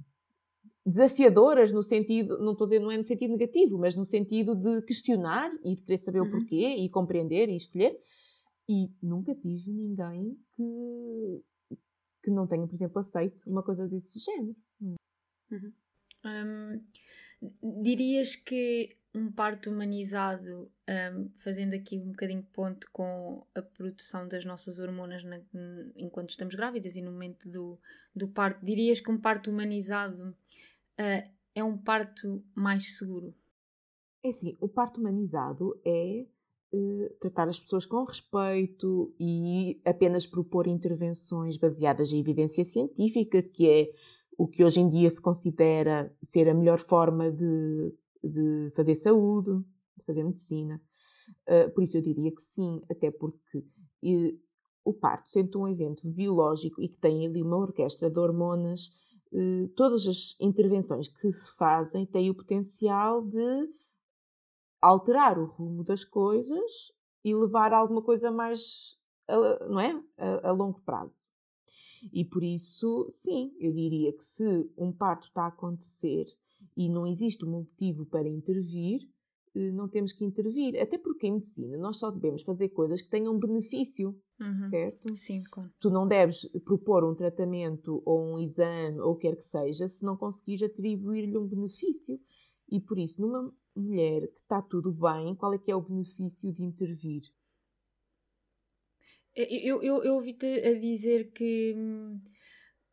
[0.86, 4.56] desafiadoras no sentido, não estou a dizer, não é no sentido negativo, mas no sentido
[4.56, 6.28] de questionar e de querer saber uhum.
[6.28, 7.98] o porquê e compreender e escolher.
[8.68, 11.44] E nunca tive ninguém que,
[12.24, 14.56] que não tenha, por exemplo, aceito uma coisa desse género.
[14.82, 15.74] Uhum.
[16.26, 24.28] Um, dirias que um parto humanizado, um, fazendo aqui um bocadinho ponto com a produção
[24.28, 25.40] das nossas hormonas na,
[25.96, 27.80] enquanto estamos grávidas e no momento do,
[28.14, 30.36] do parto, dirias que um parto humanizado
[31.00, 33.34] uh, é um parto mais seguro?
[34.22, 36.26] É assim, o parto humanizado é
[36.74, 43.70] uh, tratar as pessoas com respeito e apenas propor intervenções baseadas em evidência científica, que
[43.70, 43.92] é
[44.38, 47.94] o que hoje em dia se considera ser a melhor forma de
[48.30, 49.52] de fazer saúde,
[49.98, 50.82] de fazer medicina.
[51.48, 53.64] Uh, por isso eu diria que sim, até porque
[54.84, 58.90] o parto, sendo um evento biológico e que tem ali uma orquestra de hormonas,
[59.32, 63.70] uh, todas as intervenções que se fazem têm o potencial de
[64.80, 66.92] alterar o rumo das coisas
[67.24, 70.00] e levar a alguma coisa mais, a, não é?
[70.18, 71.28] A, a, longo prazo.
[72.14, 76.28] E por isso, sim, eu diria que se um parto está a acontecer
[76.76, 79.02] e não existe um motivo para intervir,
[79.56, 80.80] eh, não temos que intervir.
[80.80, 84.70] Até porque em medicina nós só devemos fazer coisas que tenham benefício, uhum.
[84.70, 85.16] certo?
[85.16, 85.70] Sim, claro.
[85.80, 89.88] Tu não deves propor um tratamento ou um exame ou o que quer que seja
[89.88, 92.20] se não conseguires atribuir-lhe um benefício.
[92.70, 96.52] E por isso, numa mulher que está tudo bem, qual é que é o benefício
[96.52, 97.22] de intervir?
[99.36, 101.76] Eu, eu, eu ouvi-te a dizer que.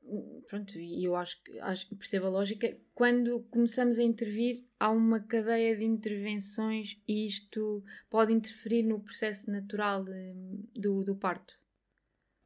[0.05, 2.77] Hum, pronto, e eu acho, acho que percebo a lógica.
[2.95, 9.51] Quando começamos a intervir, há uma cadeia de intervenções e isto pode interferir no processo
[9.51, 10.35] natural de,
[10.75, 11.59] do, do parto.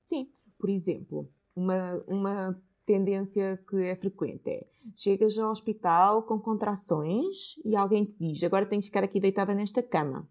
[0.05, 0.29] Sim,
[0.59, 7.75] por exemplo, uma, uma tendência que é frequente é chegas ao hospital com contrações e
[7.75, 10.29] alguém te diz agora tens de ficar aqui deitada nesta cama.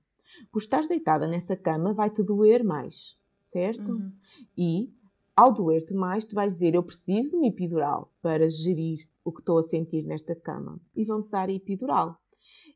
[0.51, 3.91] Por estar deitada nessa cama vai-te doer mais, certo?
[3.91, 4.11] Uhum.
[4.57, 4.93] E
[5.35, 9.41] ao doer-te mais, tu vais dizer eu preciso de uma epidural para gerir o que
[9.41, 10.79] estou a sentir nesta cama.
[10.95, 12.17] E vão-te dar a epidural.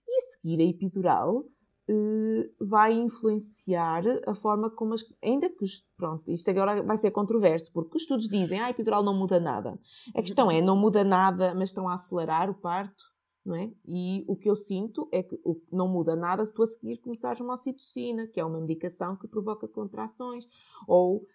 [0.08, 1.46] E a seguir a epidural
[1.92, 5.04] eh, vai influenciar a forma como as.
[5.24, 5.66] Ainda que.
[5.98, 9.40] Pronto, isto agora vai ser controverso, porque os estudos dizem ah, a epidural não muda
[9.40, 9.80] nada.
[10.14, 13.04] A questão é, não muda nada, mas estão a acelerar o parto,
[13.44, 13.72] não é?
[13.88, 15.42] E o que eu sinto é que
[15.72, 19.28] não muda nada se tu a seguir começares uma ocitocina, que é uma medicação que
[19.28, 20.48] provoca contrações,
[20.88, 21.26] ou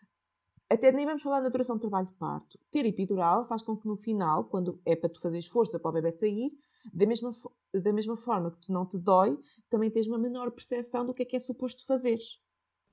[0.68, 2.58] até nem vamos falar da duração do trabalho de parto.
[2.70, 5.92] Ter epidural faz com que no final, quando é para tu fazeres força para o
[5.92, 6.52] bebê sair,
[6.92, 7.32] da mesma,
[7.72, 9.38] da mesma forma que tu não te dói,
[9.70, 12.42] também tens uma menor percepção do que é que é suposto fazeres.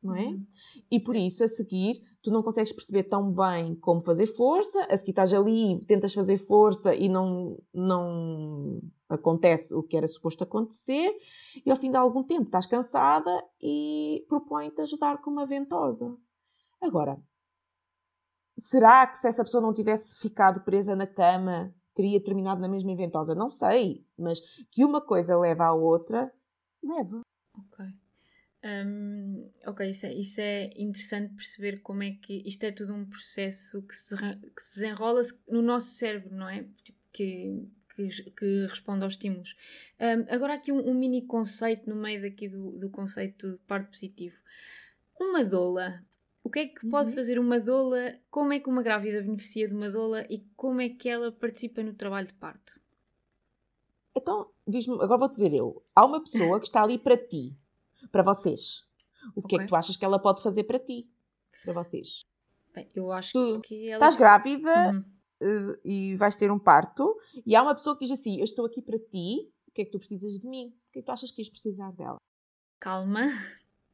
[0.02, 0.26] Não é?
[0.26, 0.48] Uhum.
[0.90, 4.98] E por isso, a seguir, tu não consegues perceber tão bem como fazer força, a
[4.98, 11.16] seguir estás ali, tentas fazer força e não, não acontece o que era suposto acontecer,
[11.64, 13.30] e ao fim de algum tempo estás cansada
[13.62, 16.18] e propõe-te ajudar com uma ventosa.
[16.82, 17.22] Agora,
[18.62, 22.92] será que se essa pessoa não tivesse ficado presa na cama teria terminado na mesma
[22.92, 23.36] inventosa.
[23.36, 24.40] Não sei, mas
[24.72, 26.32] que uma coisa leva à outra,
[26.84, 27.22] leva.
[27.58, 27.86] Ok.
[28.64, 33.06] Um, ok, isso é, isso é, interessante perceber como é que isto é tudo um
[33.06, 36.64] processo que se, que se desenrola no nosso cérebro, não é?
[36.84, 39.56] Tipo, que, que, que, responde aos estímulos.
[40.00, 43.90] Um, agora aqui um, um, mini conceito no meio daqui do, do conceito de parte
[43.90, 44.38] positivo.
[45.20, 46.06] Uma doula
[46.44, 47.16] o que é que pode uhum.
[47.16, 48.16] fazer uma doula?
[48.30, 51.84] Como é que uma grávida beneficia de uma doula e como é que ela participa
[51.84, 52.80] no trabalho de parto?
[54.16, 55.84] Então, diz-me, agora vou dizer eu.
[55.96, 57.56] Há uma pessoa que está ali para ti,
[58.12, 58.84] para vocês.
[59.36, 59.50] O okay.
[59.50, 61.08] que é que tu achas que ela pode fazer para ti,
[61.64, 62.26] para vocês?
[62.74, 63.98] Bem, eu acho tu que ela.
[63.98, 65.00] Estás grávida uhum.
[65.00, 67.16] uh, e vais ter um parto,
[67.46, 69.86] e há uma pessoa que diz assim: Eu estou aqui para ti, o que é
[69.86, 70.68] que tu precisas de mim?
[70.68, 72.18] O que é que tu achas que ias precisar dela?
[72.80, 73.28] Calma.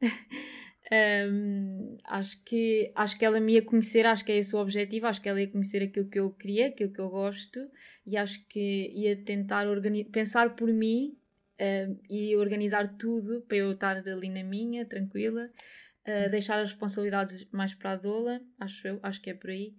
[0.90, 5.06] Um, acho, que, acho que ela me ia conhecer, acho que é esse o objetivo,
[5.06, 7.60] acho que ela ia conhecer aquilo que eu queria, aquilo que eu gosto
[8.06, 9.66] e acho que ia tentar
[10.10, 11.14] pensar por mim
[11.60, 15.50] uh, e organizar tudo para eu estar ali na minha, tranquila,
[16.06, 19.74] uh, deixar as responsabilidades mais para a doula, acho eu, acho que é por aí.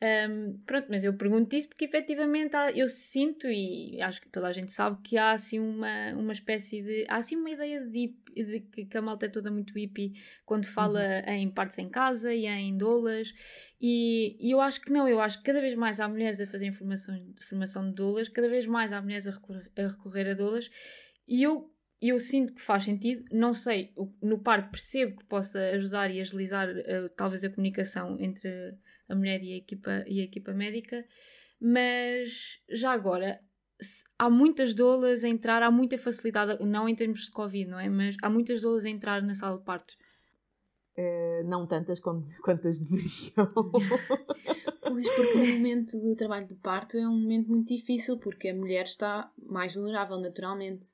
[0.00, 4.46] Um, pronto, mas eu pergunto isso porque efetivamente há, eu sinto e acho que toda
[4.46, 7.04] a gente sabe que há assim uma, uma espécie de.
[7.08, 10.12] Há assim uma ideia de, de que, que a malta é toda muito hippie
[10.46, 11.34] quando fala uhum.
[11.34, 13.34] em partes em casa e em doulas.
[13.80, 16.46] E, e, eu acho que não, eu acho que cada vez mais há mulheres a
[16.46, 20.34] fazer informação, formação de doulas, cada vez mais há mulheres a recorrer a, recorrer a
[20.34, 20.70] doulas.
[21.26, 23.92] E eu eu sinto que faz sentido, não sei,
[24.22, 28.78] no parto percebo que possa ajudar e agilizar uh, talvez a comunicação entre
[29.08, 31.04] a mulher e a equipa, e a equipa médica,
[31.60, 33.40] mas já agora
[34.18, 37.88] há muitas doulas a entrar, há muita facilidade, não em termos de Covid, não é?
[37.88, 39.96] Mas há muitas doulas a entrar na sala de partos.
[40.96, 43.48] Uh, não tantas como, quantas deveriam.
[44.82, 48.54] pois, porque no momento do trabalho de parto é um momento muito difícil, porque a
[48.54, 50.88] mulher está mais vulnerável naturalmente.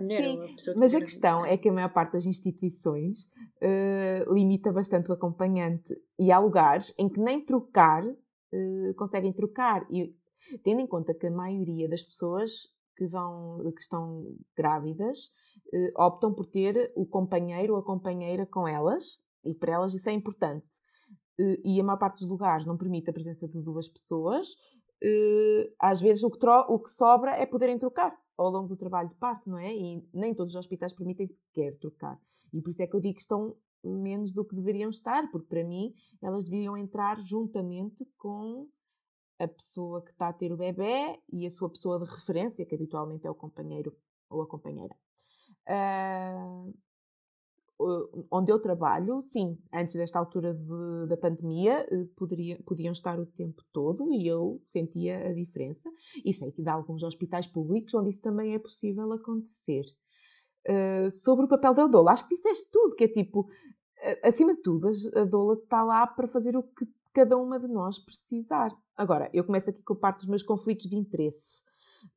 [0.00, 2.24] A mulher Sim, a pessoa que mas a questão é que a maior parte das
[2.24, 3.26] instituições
[3.60, 5.94] uh, limita bastante o acompanhante.
[6.18, 9.86] E há lugares em que nem trocar uh, conseguem trocar.
[9.90, 10.16] E
[10.64, 12.50] tendo em conta que a maioria das pessoas
[12.96, 14.24] que vão que estão
[14.56, 15.26] grávidas
[15.72, 20.08] uh, optam por ter o companheiro ou a companheira com elas e para elas isso
[20.08, 20.66] é importante.
[21.64, 24.46] E a maior parte dos lugares não permite a presença de duas pessoas
[25.78, 29.14] às vezes o que, o que sobra é poderem trocar ao longo do trabalho de
[29.14, 29.74] parto, não é?
[29.74, 32.18] E nem todos os hospitais permitem sequer trocar.
[32.52, 35.48] E por isso é que eu digo que estão menos do que deveriam estar, porque
[35.48, 38.68] para mim elas deveriam entrar juntamente com
[39.38, 42.74] a pessoa que está a ter o bebê e a sua pessoa de referência, que
[42.74, 43.96] habitualmente é o companheiro
[44.28, 44.94] ou a companheira.
[45.66, 46.74] Uh,
[48.30, 53.26] onde eu trabalho, sim, antes desta altura de, da pandemia, eh, poderia, podiam estar o
[53.26, 55.90] tempo todo e eu sentia a diferença.
[56.24, 59.84] E sei que há alguns hospitais públicos onde isso também é possível acontecer.
[60.68, 63.48] Uh, sobre o papel da doula, acho que disseste tudo, que é tipo,
[64.22, 67.98] acima de tudo, a doula está lá para fazer o que cada uma de nós
[67.98, 68.70] precisar.
[68.96, 71.62] Agora, eu começo aqui com parte dos meus conflitos de interesse.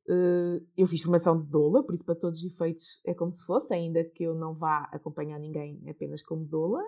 [0.08, 3.44] Uh, eu fiz formação de doula, por isso, para todos os efeitos, é como se
[3.44, 6.82] fosse, ainda que eu não vá acompanhar ninguém apenas como doula.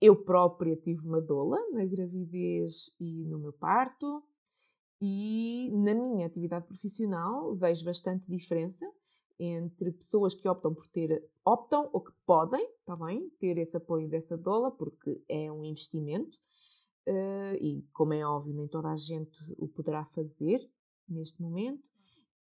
[0.00, 4.22] Eu própria tive uma doula na gravidez e no meu parto,
[5.00, 8.84] e na minha atividade profissional vejo bastante diferença
[9.38, 14.08] entre pessoas que optam por ter, optam ou que podem, está bem, ter esse apoio
[14.08, 16.36] dessa doula, porque é um investimento,
[17.06, 20.68] uh, e como é óbvio, nem toda a gente o poderá fazer
[21.08, 21.88] neste momento.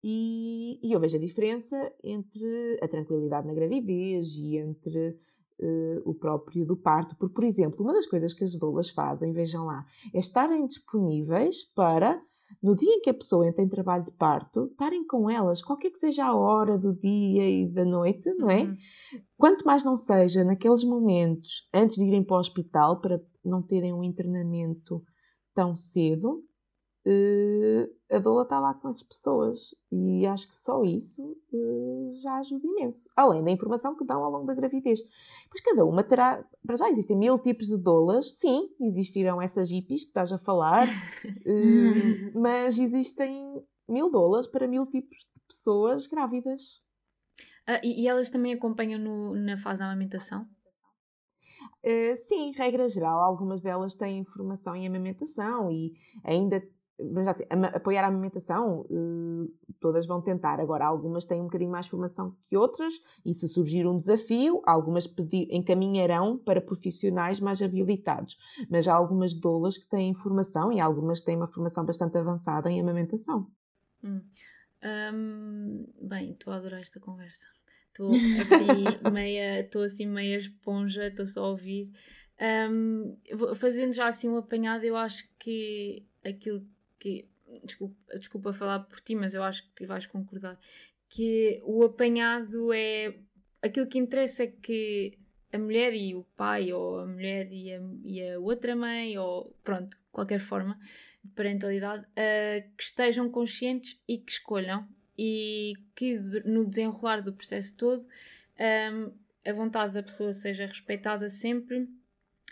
[0.02, 5.18] E, e eu vejo a diferença entre a tranquilidade na gravidez e entre
[5.60, 7.16] uh, o próprio do parto.
[7.16, 9.84] Porque, por exemplo, uma das coisas que as doulas fazem, vejam lá,
[10.14, 12.20] é estarem disponíveis para
[12.62, 15.90] no dia em que a pessoa entra em trabalho de parto, estarem com elas, qualquer
[15.90, 18.62] que seja a hora do dia e da noite, não é?
[18.62, 18.76] Uhum.
[19.36, 23.92] Quanto mais não seja naqueles momentos antes de irem para o hospital, para não terem
[23.92, 25.02] um internamento
[25.54, 26.44] tão cedo,
[27.06, 32.38] uh, a doula está lá com as pessoas e acho que só isso uh, já
[32.38, 33.08] ajuda imenso.
[33.16, 35.00] Além da informação que dão ao longo da gravidez.
[35.48, 36.44] Pois cada uma terá.
[36.66, 40.86] Para já existem mil tipos de doulas, sim, existirão essas hippies que estás a falar,
[40.86, 46.84] uh, mas existem mil doulas para mil tipos de pessoas grávidas.
[47.68, 50.46] Ah, e, e, elas também acompanham no, na fase da amamentação?
[51.84, 55.94] Uh, sim, regra geral, algumas delas têm formação em amamentação e
[56.24, 56.60] ainda
[56.98, 57.44] mas assim,
[57.74, 60.60] apoiar a amamentação, uh, todas vão tentar.
[60.60, 62.94] Agora, algumas têm um bocadinho mais formação que outras,
[63.24, 68.36] e se surgir um desafio, algumas pedir, encaminharão para profissionais mais habilitados.
[68.70, 72.80] Mas há algumas doulas que têm formação e algumas têm uma formação bastante avançada em
[72.80, 73.50] amamentação.
[74.02, 74.22] Hum.
[75.12, 77.46] Um, bem, estou a adorar esta conversa.
[77.88, 81.90] Estou assim meia, estou assim meia esponja, estou só a ouvir.
[82.70, 83.16] Um,
[83.54, 86.66] fazendo já assim um apanhado, eu acho que aquilo
[87.06, 87.28] que
[87.64, 90.58] desculpa, desculpa falar por ti, mas eu acho que vais concordar
[91.08, 93.14] que o apanhado é
[93.62, 95.16] aquilo que interessa é que
[95.52, 99.54] a mulher e o pai, ou a mulher e a, e a outra mãe, ou
[99.62, 100.78] pronto, qualquer forma
[101.22, 104.86] de parentalidade, uh, que estejam conscientes e que escolham,
[105.16, 109.12] e que no desenrolar do processo todo um,
[109.48, 111.88] a vontade da pessoa seja respeitada sempre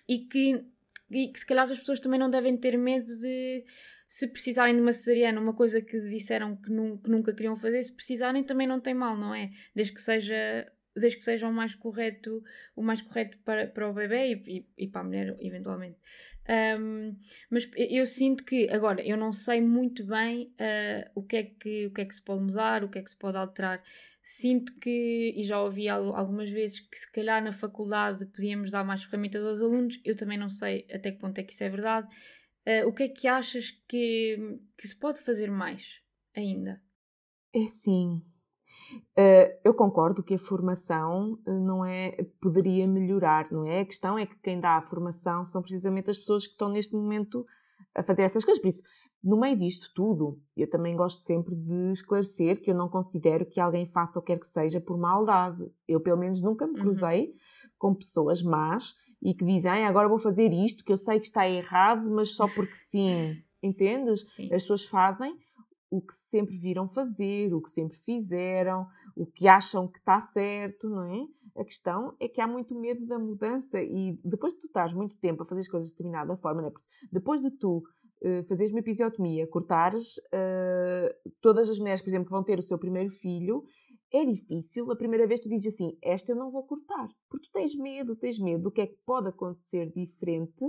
[0.08, 0.64] e que,
[1.10, 3.64] e que se calhar as pessoas também não devem ter medo de
[4.06, 7.82] se precisarem de uma cesariana, uma coisa que disseram que, nu que, nunca queriam fazer,
[7.82, 9.50] se precisarem também não tem mal, não é?
[9.74, 12.42] Desde que seja desde que seja o mais correto
[12.76, 15.98] o mais correto para, para o bebê e, e, e para a mulher eventualmente.
[16.78, 17.16] Um,
[17.50, 21.86] mas eu sinto que agora eu não sei muito bem uh, o que é que
[21.86, 23.82] o que é que se pode mudar o que é que se pode alterar.
[24.22, 29.04] Sinto que e já ouvi algumas vezes que se calhar na faculdade podíamos dar mais
[29.04, 30.00] ferramentas aos alunos.
[30.04, 32.08] Eu também não sei até que ponto é que isso é verdade
[32.66, 36.00] Uh, o que é que achas que, que se pode fazer mais
[36.34, 36.80] ainda?
[37.54, 38.22] É sim.
[39.16, 43.80] Uh, eu concordo que a formação eh, não é poderia melhorar, não é?
[43.80, 46.94] A questão é que quem dá a formação são precisamente as pessoas que estão neste
[46.94, 47.46] momento
[47.94, 48.60] a fazer essas coisas.
[48.60, 48.82] Por isso,
[49.22, 53.60] no meio disto tudo, eu também gosto sempre de esclarecer que eu não considero que
[53.60, 55.64] alguém faça o que quer que seja por maldade.
[55.88, 56.80] Eu, pelo menos, nunca me uhum.
[56.80, 57.36] cruzei uhum.
[57.78, 58.94] com pessoas más
[59.24, 62.46] e que dizem, agora vou fazer isto, que eu sei que está errado, mas só
[62.46, 63.42] porque sim.
[63.62, 64.28] Entendes?
[64.36, 64.52] Sim.
[64.52, 65.34] As pessoas fazem
[65.90, 70.90] o que sempre viram fazer, o que sempre fizeram, o que acham que está certo,
[70.90, 71.26] não é?
[71.56, 75.16] A questão é que há muito medo da mudança e depois de tu estás muito
[75.16, 76.72] tempo a fazer as coisas de determinada forma, não é?
[77.12, 82.32] depois de tu uh, fazeres uma episiotomia, cortares uh, todas as mulheres, por exemplo, que
[82.32, 83.64] vão ter o seu primeiro filho,
[84.12, 87.52] é difícil, a primeira vez tu dizes assim, esta eu não vou cortar, porque tu
[87.52, 90.64] tens medo, tens medo do que é que pode acontecer diferente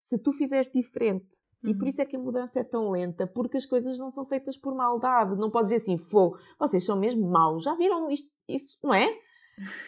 [0.00, 1.26] se tu fizeres diferente.
[1.62, 1.70] Uhum.
[1.70, 1.88] E por uhum.
[1.88, 4.74] isso é que a mudança é tão lenta, porque as coisas não são feitas por
[4.74, 5.36] maldade.
[5.36, 9.08] Não podes dizer assim, fogo, vocês são mesmo maus, já viram isto, isso, não é?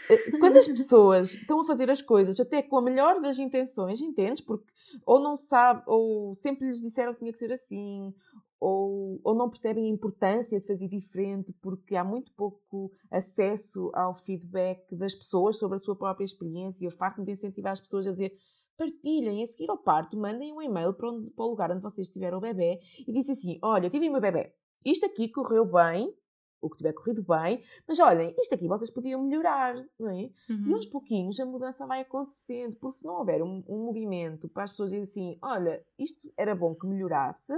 [0.09, 4.01] Eh, quando as pessoas estão a fazer as coisas até com a melhor das intenções,
[4.01, 4.41] entendes?
[4.41, 4.73] Porque
[5.07, 8.13] ou não sabe, ou sempre lhes disseram que tinha que ser assim,
[8.61, 14.15] ou, ou não percebem a importância de fazer diferente porque há muito pouco acesso ao
[14.15, 18.07] feedback das pessoas sobre a sua própria experiência e eu farto-me de incentivar as pessoas
[18.07, 18.37] a dizer
[18.77, 19.43] partilhem.
[19.43, 22.39] A seguir ao parto, mandem um e-mail para, onde, para o lugar onde vocês tiveram
[22.39, 24.53] o bebê e dizem assim: Olha, eu tive o meu bebê,
[24.85, 26.15] isto aqui correu bem,
[26.61, 30.31] o que tiver corrido bem, mas olhem, isto aqui vocês podiam melhorar, não é?
[30.49, 30.69] Uhum.
[30.69, 34.65] E aos pouquinhos a mudança vai acontecendo, porque se não houver um, um movimento para
[34.65, 37.53] as pessoas dizerem assim: Olha, isto era bom que melhorasse.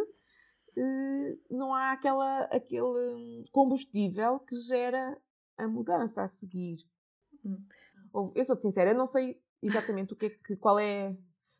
[0.76, 5.18] Uh, não há aquela, aquele combustível que gera
[5.58, 6.78] a mudança a seguir.
[7.44, 8.32] Uhum.
[8.34, 11.16] Eu sou-te sincera, eu não sei exatamente o que é que, qual é.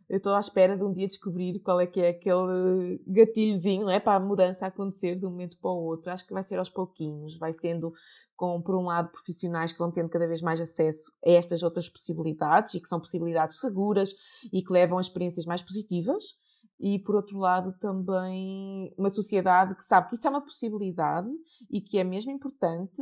[0.08, 3.92] Eu estou à espera de um dia descobrir qual é que é aquele gatilhozinho, não
[3.92, 4.00] é?
[4.00, 6.10] Para a mudança acontecer de um momento para o outro.
[6.10, 7.94] Acho que vai ser aos pouquinhos, vai sendo
[8.36, 11.88] com, por um lado, profissionais que vão tendo cada vez mais acesso a estas outras
[11.88, 14.14] possibilidades e que são possibilidades seguras
[14.52, 16.34] e que levam a experiências mais positivas.
[16.82, 21.30] E, por outro lado, também uma sociedade que sabe que isso é uma possibilidade
[21.70, 23.00] e que é mesmo importante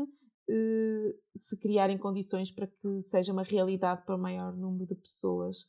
[0.51, 5.67] eh, se criarem condições para que seja uma realidade para o maior número de pessoas.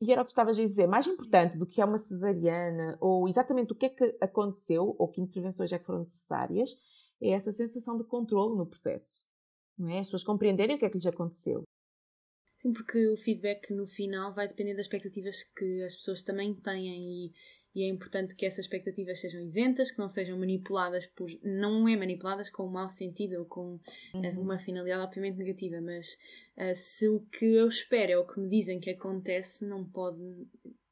[0.00, 3.28] E era o que estavas a dizer, mais importante do que é uma cesariana ou
[3.28, 6.70] exatamente o que é que aconteceu ou que intervenções é que foram necessárias,
[7.20, 9.24] é essa sensação de controle no processo.
[9.76, 9.98] Não é?
[9.98, 11.64] As pessoas compreenderem o que é que lhes aconteceu.
[12.56, 17.26] Sim, porque o feedback no final vai depender das expectativas que as pessoas também têm
[17.26, 17.32] e
[17.74, 21.30] e é importante que essas expectativas sejam isentas, que não sejam manipuladas por.
[21.42, 23.80] não é manipuladas com um mau sentido ou com
[24.14, 24.42] eh, uhum.
[24.42, 26.18] uma finalidade obviamente negativa, mas
[26.56, 30.20] uh, se o que eu espero é o que me dizem que acontece, não pode.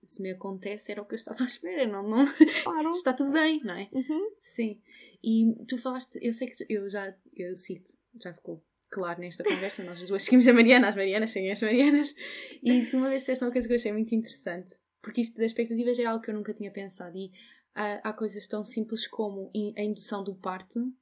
[0.02, 2.24] Se me acontece, era o que eu estava à espera, não, não...
[2.64, 2.90] Claro.
[2.90, 3.88] está tudo bem, não é?
[3.92, 4.34] Uhum.
[4.40, 4.80] Sim.
[5.22, 9.84] E tu falaste, eu sei que eu já eu cito, já ficou claro nesta conversa,
[9.84, 12.14] nós duas seguimos a Mariana, as Marianas seguem as Marianas,
[12.62, 15.44] e tu uma vez disseste uma coisa que eu achei muito interessante, porque isto da
[15.44, 17.16] expectativa era algo que eu nunca tinha pensado.
[17.16, 17.32] E
[17.74, 20.92] há, há coisas tão simples como a indução do parto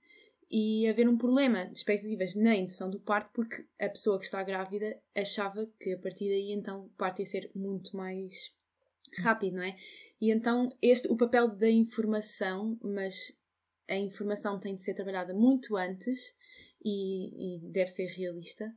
[0.50, 4.42] e haver um problema de expectativas na indução do parto porque a pessoa que está
[4.42, 8.50] grávida achava que a partir daí então o parto ia ser muito mais
[9.18, 9.76] rápido, não é?
[10.20, 13.36] E então este, o papel da informação, mas
[13.86, 16.34] a informação tem de ser trabalhada muito antes
[16.84, 18.72] e, e deve ser realista,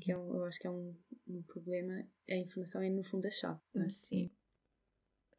[0.00, 2.06] que é um, eu acho que é um, um problema.
[2.30, 3.60] A informação é no fundo a chave.
[3.76, 3.88] É?
[3.90, 4.30] Sim.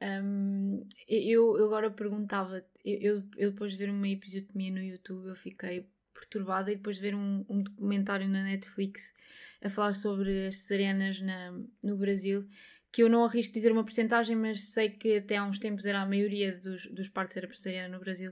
[0.02, 5.36] Um, eu, eu agora perguntava, eu, eu depois de ver uma episiotomia no YouTube, eu
[5.36, 9.14] fiquei perturbada e depois de ver um, um documentário na Netflix
[9.62, 11.52] a falar sobre as cesarianas na,
[11.82, 12.48] no Brasil,
[12.94, 16.04] que eu não arrisco dizer uma porcentagem, mas sei que até há uns tempos era
[16.04, 18.32] a maioria dos, dos partos era cesariana no Brasil.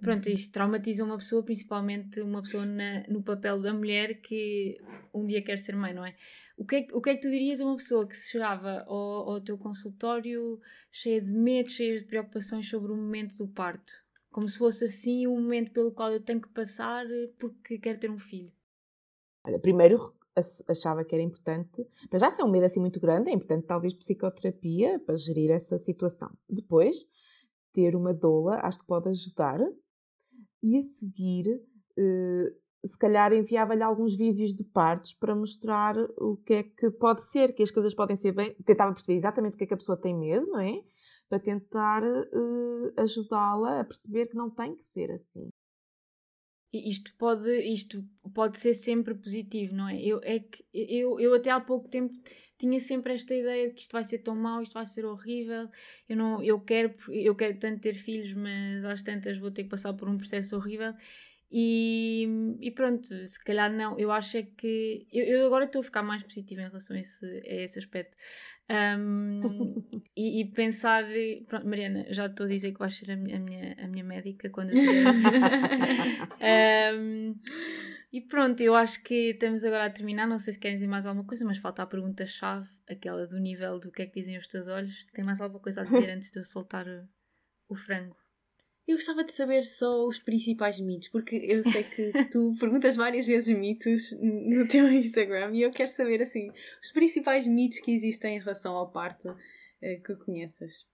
[0.00, 0.32] Pronto, uhum.
[0.32, 4.80] isto traumatiza uma pessoa, principalmente uma pessoa na, no papel da mulher que
[5.12, 6.16] um dia quer ser mãe, não é?
[6.56, 9.30] O que, é, o que é que tu dirias a uma pessoa que chegava ao,
[9.30, 10.58] ao teu consultório
[10.90, 13.92] cheia de medo, cheia de preocupações sobre o momento do parto?
[14.30, 17.04] Como se fosse assim o momento pelo qual eu tenho que passar
[17.38, 18.50] porque quero ter um filho.
[19.44, 20.14] Olha, primeiro
[20.68, 23.66] achava que era importante, mas já se é um medo assim muito grande, é importante
[23.66, 26.30] talvez psicoterapia para gerir essa situação.
[26.48, 26.96] Depois,
[27.72, 29.60] ter uma doula acho que pode ajudar
[30.62, 31.46] e a seguir
[31.96, 32.52] eh,
[32.86, 37.52] se calhar enviava-lhe alguns vídeos de partes para mostrar o que é que pode ser,
[37.52, 38.54] que as coisas podem ser bem.
[38.64, 40.80] Tentava perceber exatamente o que é que a pessoa tem medo, não é?
[41.28, 45.48] Para tentar uh, ajudá-la a perceber que não tem que ser assim.
[46.72, 48.04] Isto pode, isto
[48.34, 50.00] pode ser sempre positivo, não é?
[50.02, 52.14] Eu, é que, eu, eu até há pouco tempo
[52.58, 55.70] tinha sempre esta ideia de que isto vai ser tão mau, isto vai ser horrível.
[56.08, 59.70] Eu, não, eu, quero, eu quero tanto ter filhos, mas às tantas vou ter que
[59.70, 60.92] passar por um processo horrível.
[61.50, 62.28] E,
[62.60, 63.98] e, pronto, se calhar não.
[63.98, 65.06] Eu acho é que.
[65.10, 68.16] Eu, eu agora estou a ficar mais positiva em relação a esse, a esse aspecto.
[68.70, 69.40] Um,
[70.14, 71.04] e, e, pensar.
[71.46, 74.04] Pronto, Mariana, já estou a dizer que vais ser a minha, a minha, a minha
[74.04, 74.78] médica quando eu
[76.94, 77.34] um,
[78.10, 80.26] E pronto, eu acho que estamos agora a terminar.
[80.26, 83.78] Não sei se querem dizer mais alguma coisa, mas falta a pergunta-chave, aquela do nível
[83.78, 85.06] do que é que dizem os teus olhos.
[85.12, 87.06] Tem mais alguma coisa a dizer antes de eu soltar o,
[87.68, 88.16] o frango?
[88.88, 93.26] Eu gostava de saber só os principais mitos, porque eu sei que tu perguntas várias
[93.26, 96.50] vezes mitos no teu Instagram e eu quero saber, assim,
[96.82, 100.86] os principais mitos que existem em relação ao parto uh, que conheças.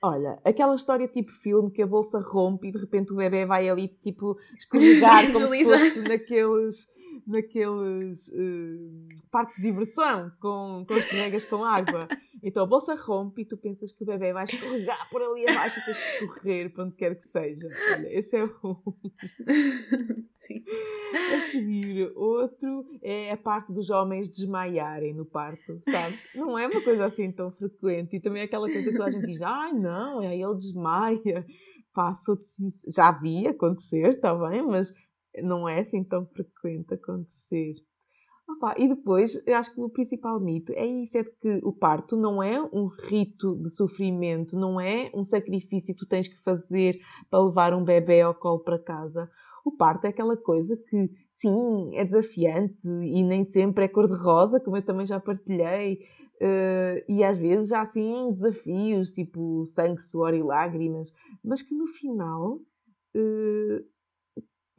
[0.00, 3.68] Olha, aquela história tipo filme que a bolsa rompe e de repente o bebê vai
[3.68, 6.86] ali tipo escorregar como se fosse naqueles
[7.26, 12.08] naqueles uh, parques de diversão com, com os colegas com água.
[12.42, 15.80] Então a bolsa rompe e tu pensas que o bebê vai escorregar por ali abaixo
[15.80, 17.68] e tens que correr para onde quer que seja.
[17.92, 18.76] Olha, esse é um.
[20.34, 20.64] Sim.
[21.12, 26.18] A seguir, outro é a parte dos homens desmaiarem no parto, sabe?
[26.34, 28.16] Não é uma coisa assim tão frequente.
[28.16, 31.46] E também é aquela coisa que a gente diz: ai, ah, não, aí ele desmaia.
[31.94, 32.92] Passo de...
[32.94, 34.92] Já vi acontecer, está bem, mas
[35.42, 37.74] não é assim tão frequente acontecer.
[38.48, 42.16] Opa, e depois, eu acho que o principal mito é isso: é que o parto
[42.16, 46.98] não é um rito de sofrimento, não é um sacrifício que tu tens que fazer
[47.30, 49.30] para levar um bebê ao colo para casa.
[49.64, 54.78] O parto é aquela coisa que, sim, é desafiante e nem sempre é cor-de-rosa, como
[54.78, 55.98] eu também já partilhei,
[56.40, 61.12] uh, e às vezes há assim uns desafios, tipo sangue, suor e lágrimas,
[61.44, 63.84] mas que no final uh,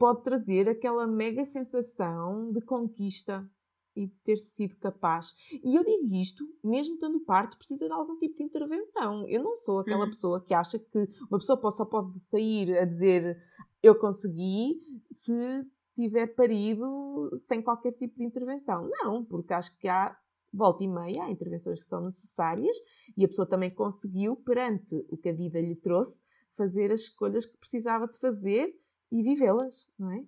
[0.00, 3.46] pode trazer aquela mega sensação de conquista
[3.94, 5.34] e de ter sido capaz.
[5.62, 9.28] E eu digo isto, mesmo tendo parto, precisa de algum tipo de intervenção.
[9.28, 10.10] Eu não sou aquela uhum.
[10.10, 13.36] pessoa que acha que uma pessoa só pode sair a dizer
[13.82, 14.80] eu consegui
[15.12, 18.88] se tiver parido sem qualquer tipo de intervenção.
[18.88, 20.16] Não, porque acho que há
[20.50, 22.76] volta e meia, há intervenções que são necessárias
[23.18, 26.22] e a pessoa também conseguiu, perante o que a vida lhe trouxe,
[26.56, 28.74] fazer as escolhas que precisava de fazer
[29.10, 30.24] e vivê-las, não é?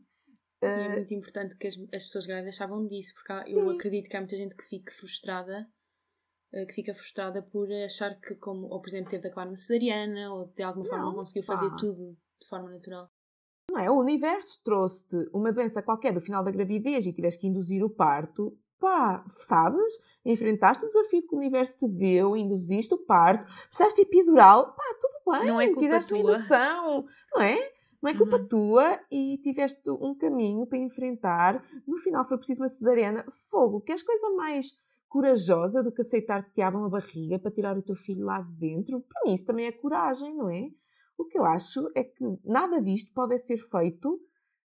[0.63, 3.69] E é ah, muito importante que as, as pessoas grávidas saibam disso, porque há, eu
[3.71, 5.69] acredito que há muita gente que fica frustrada,
[6.55, 9.57] ah, que fica frustrada por achar que, como, ou por exemplo, teve de acabar na
[9.57, 11.77] cesariana, ou de alguma forma não, não conseguiu fazer pá.
[11.77, 13.11] tudo de forma natural.
[13.71, 13.91] Não é?
[13.91, 17.91] O universo trouxe-te uma doença qualquer do final da gravidez e tiveste que induzir o
[17.91, 19.95] parto, pá, sabes?
[20.25, 25.39] Enfrentaste o desafio que o universo te deu, induziste o parto, precisaste epidural, pá, tudo
[25.39, 26.19] bem, não é culpa tua.
[26.19, 27.72] indução, não é?
[28.03, 28.49] Não é culpa uhum.
[28.49, 31.65] tua e tiveste um caminho para enfrentar.
[31.87, 33.25] No final foi preciso uma cesariana.
[33.49, 34.73] Fogo, que és coisa mais
[35.09, 38.41] corajosa do que aceitar que te abram a barriga para tirar o teu filho lá
[38.41, 39.01] de dentro.
[39.03, 40.69] Para mim isso também é coragem, não é?
[41.17, 44.21] O que eu acho é que nada disto pode ser feito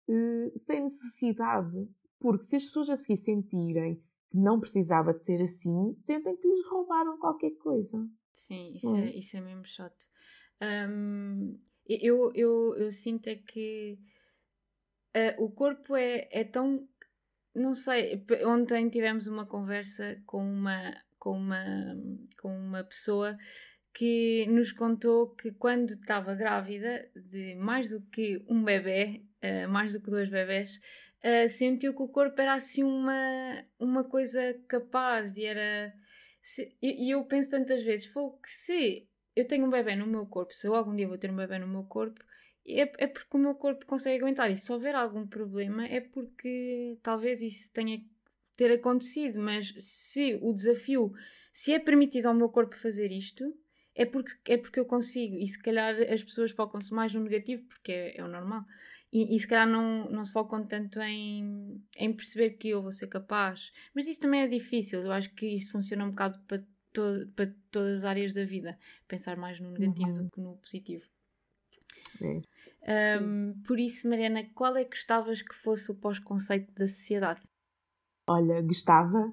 [0.09, 1.89] uh, sem necessidade.
[2.21, 6.49] Porque se as pessoas a seguir sentirem que não precisava de ser assim, sentem que
[6.49, 8.07] lhes roubaram qualquer coisa.
[8.33, 9.01] Sim, isso, é?
[9.01, 10.07] é, isso é mesmo chato.
[10.91, 13.99] Um, eu, eu, eu sinto é que
[15.17, 16.89] uh, o corpo é, é tão.
[17.55, 21.65] Não sei, ontem tivemos uma conversa com uma, com uma,
[22.41, 23.37] com uma pessoa
[23.93, 29.93] que nos contou que quando estava grávida de mais do que um bebê, uh, mais
[29.93, 30.81] do que dois bebés,
[31.23, 35.95] uh, sentiu que o corpo era assim uma, uma coisa capaz e era.
[36.83, 40.53] e eu penso tantas vezes, foi que se eu tenho um bebê no meu corpo,
[40.53, 42.25] se eu algum dia vou ter um bebê no meu corpo,
[42.67, 44.51] é, é porque o meu corpo consegue aguentar.
[44.51, 48.03] E se houver algum problema, é porque talvez isso tenha
[48.57, 49.41] ter acontecido.
[49.41, 51.13] Mas se o desafio,
[51.53, 53.55] se é permitido ao meu corpo fazer isto,
[53.95, 55.37] é porque, é porque eu consigo.
[55.37, 58.65] E se calhar as pessoas focam-se mais no negativo, porque é, é o normal.
[59.13, 62.91] E, e, se calhar não, não se focam tanto em, em perceber que eu vou
[62.91, 63.73] ser capaz.
[63.95, 65.03] Mas isso também é difícil.
[65.03, 66.65] Eu acho que isto funciona um bocado para
[66.95, 68.79] to para todas as áreas da vida.
[69.07, 70.25] Pensar mais no negativo uhum.
[70.25, 71.05] do que no positivo.
[72.23, 73.19] É.
[73.19, 77.43] Um, por isso, Mariana, qual é que gostavas que fosse o pós-conceito da sociedade?
[78.27, 79.33] Olha, gostava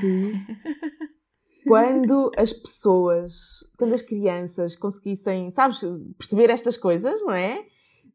[0.00, 0.32] que
[1.66, 5.80] quando as pessoas, quando as crianças conseguissem, sabes,
[6.18, 7.64] perceber estas coisas, não é?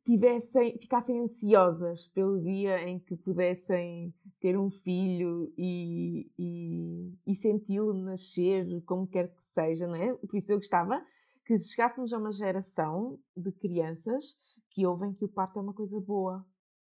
[0.07, 7.93] Tivessem, ficassem ansiosas pelo dia em que pudessem ter um filho e, e, e senti-lo
[7.93, 10.13] nascer como quer que seja, não é?
[10.13, 11.03] Por isso eu gostava
[11.45, 14.23] que chegássemos a uma geração de crianças
[14.69, 16.45] que ouvem que o parto é uma coisa boa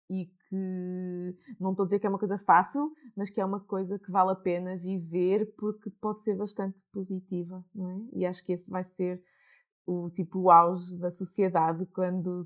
[0.08, 3.60] e que não estou a dizer que é uma coisa fácil, mas que é uma
[3.60, 8.00] coisa que vale a pena viver porque pode ser bastante positiva, não é?
[8.14, 9.22] E acho que esse vai ser
[9.84, 12.42] o tipo o auge da sociedade quando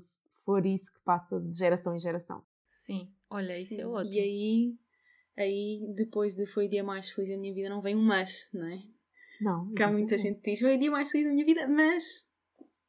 [0.47, 2.41] for isso que passa de geração em geração.
[2.71, 3.81] Sim, olha, isso é Sim.
[3.81, 4.13] é ótimo.
[4.15, 4.75] E aí,
[5.35, 8.49] aí, depois de foi o dia mais feliz da minha vida, não vem um mas,
[8.53, 8.81] não é?
[9.41, 9.73] Não.
[9.73, 12.25] Que há muita gente que diz, foi o dia mais feliz da minha vida, mas.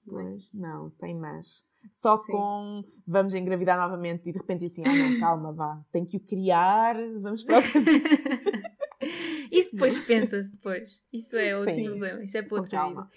[0.06, 1.66] Mas não, sem mas.
[1.90, 2.30] Só Sim.
[2.30, 6.20] com vamos engravidar novamente e de repente assim, ah não, calma, vá, tem que o
[6.20, 7.58] criar, vamos para
[9.50, 11.00] Isso depois pensa-se depois.
[11.12, 11.84] Isso é outro Sim.
[11.84, 12.22] problema.
[12.22, 13.08] Isso é para outra vida.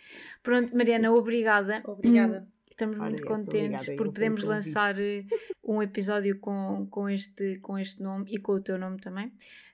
[0.41, 1.83] Pronto, Mariana, obrigada.
[1.85, 2.47] Obrigada.
[2.81, 5.23] Estamos Olha, muito contentes porque podemos lançar eh,
[5.63, 9.31] um episódio com, com, este, com este nome e com o teu nome também.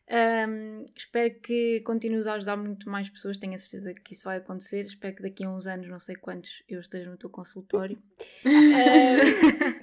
[0.10, 4.40] Um, espero que continues a ajudar muito mais pessoas, tenho a certeza que isso vai
[4.40, 4.86] acontecer.
[4.86, 7.98] Espero que daqui a uns anos, não sei quantos, eu esteja no teu consultório.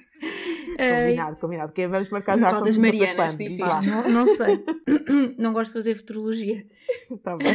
[0.77, 1.73] combinado, combinado.
[1.73, 3.89] Que vamos marcar já com das Marianas, disse isto.
[3.89, 4.63] Não, não, sei.
[5.37, 6.65] não gosto de fazer futurologia.
[7.11, 7.47] Está bem.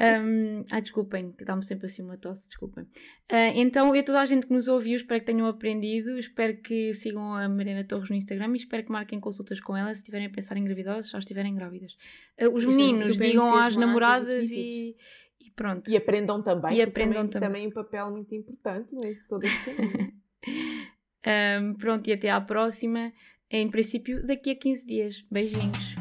[0.00, 2.84] Um, ai, desculpem, que dá-me sempre assim uma tosse, desculpem.
[2.84, 6.18] Uh, então, e toda a gente que nos ouviu, espero que tenham aprendido.
[6.18, 9.92] Espero que sigam a Mariana Torres no Instagram e espero que marquem consultas com ela
[9.92, 11.96] se estiverem a pensar em gravidez ou se já estiverem grávidas.
[12.40, 14.96] Uh, os meninos digam às namoradas e,
[15.40, 15.90] e, pronto.
[15.90, 16.78] E aprendam também.
[16.78, 17.48] E aprendam também.
[17.48, 20.19] também um papel muito importante neste todo este caminho.
[21.26, 23.12] Um, pronto, e até à próxima.
[23.50, 25.24] Em princípio, daqui a 15 dias.
[25.30, 25.99] Beijinhos.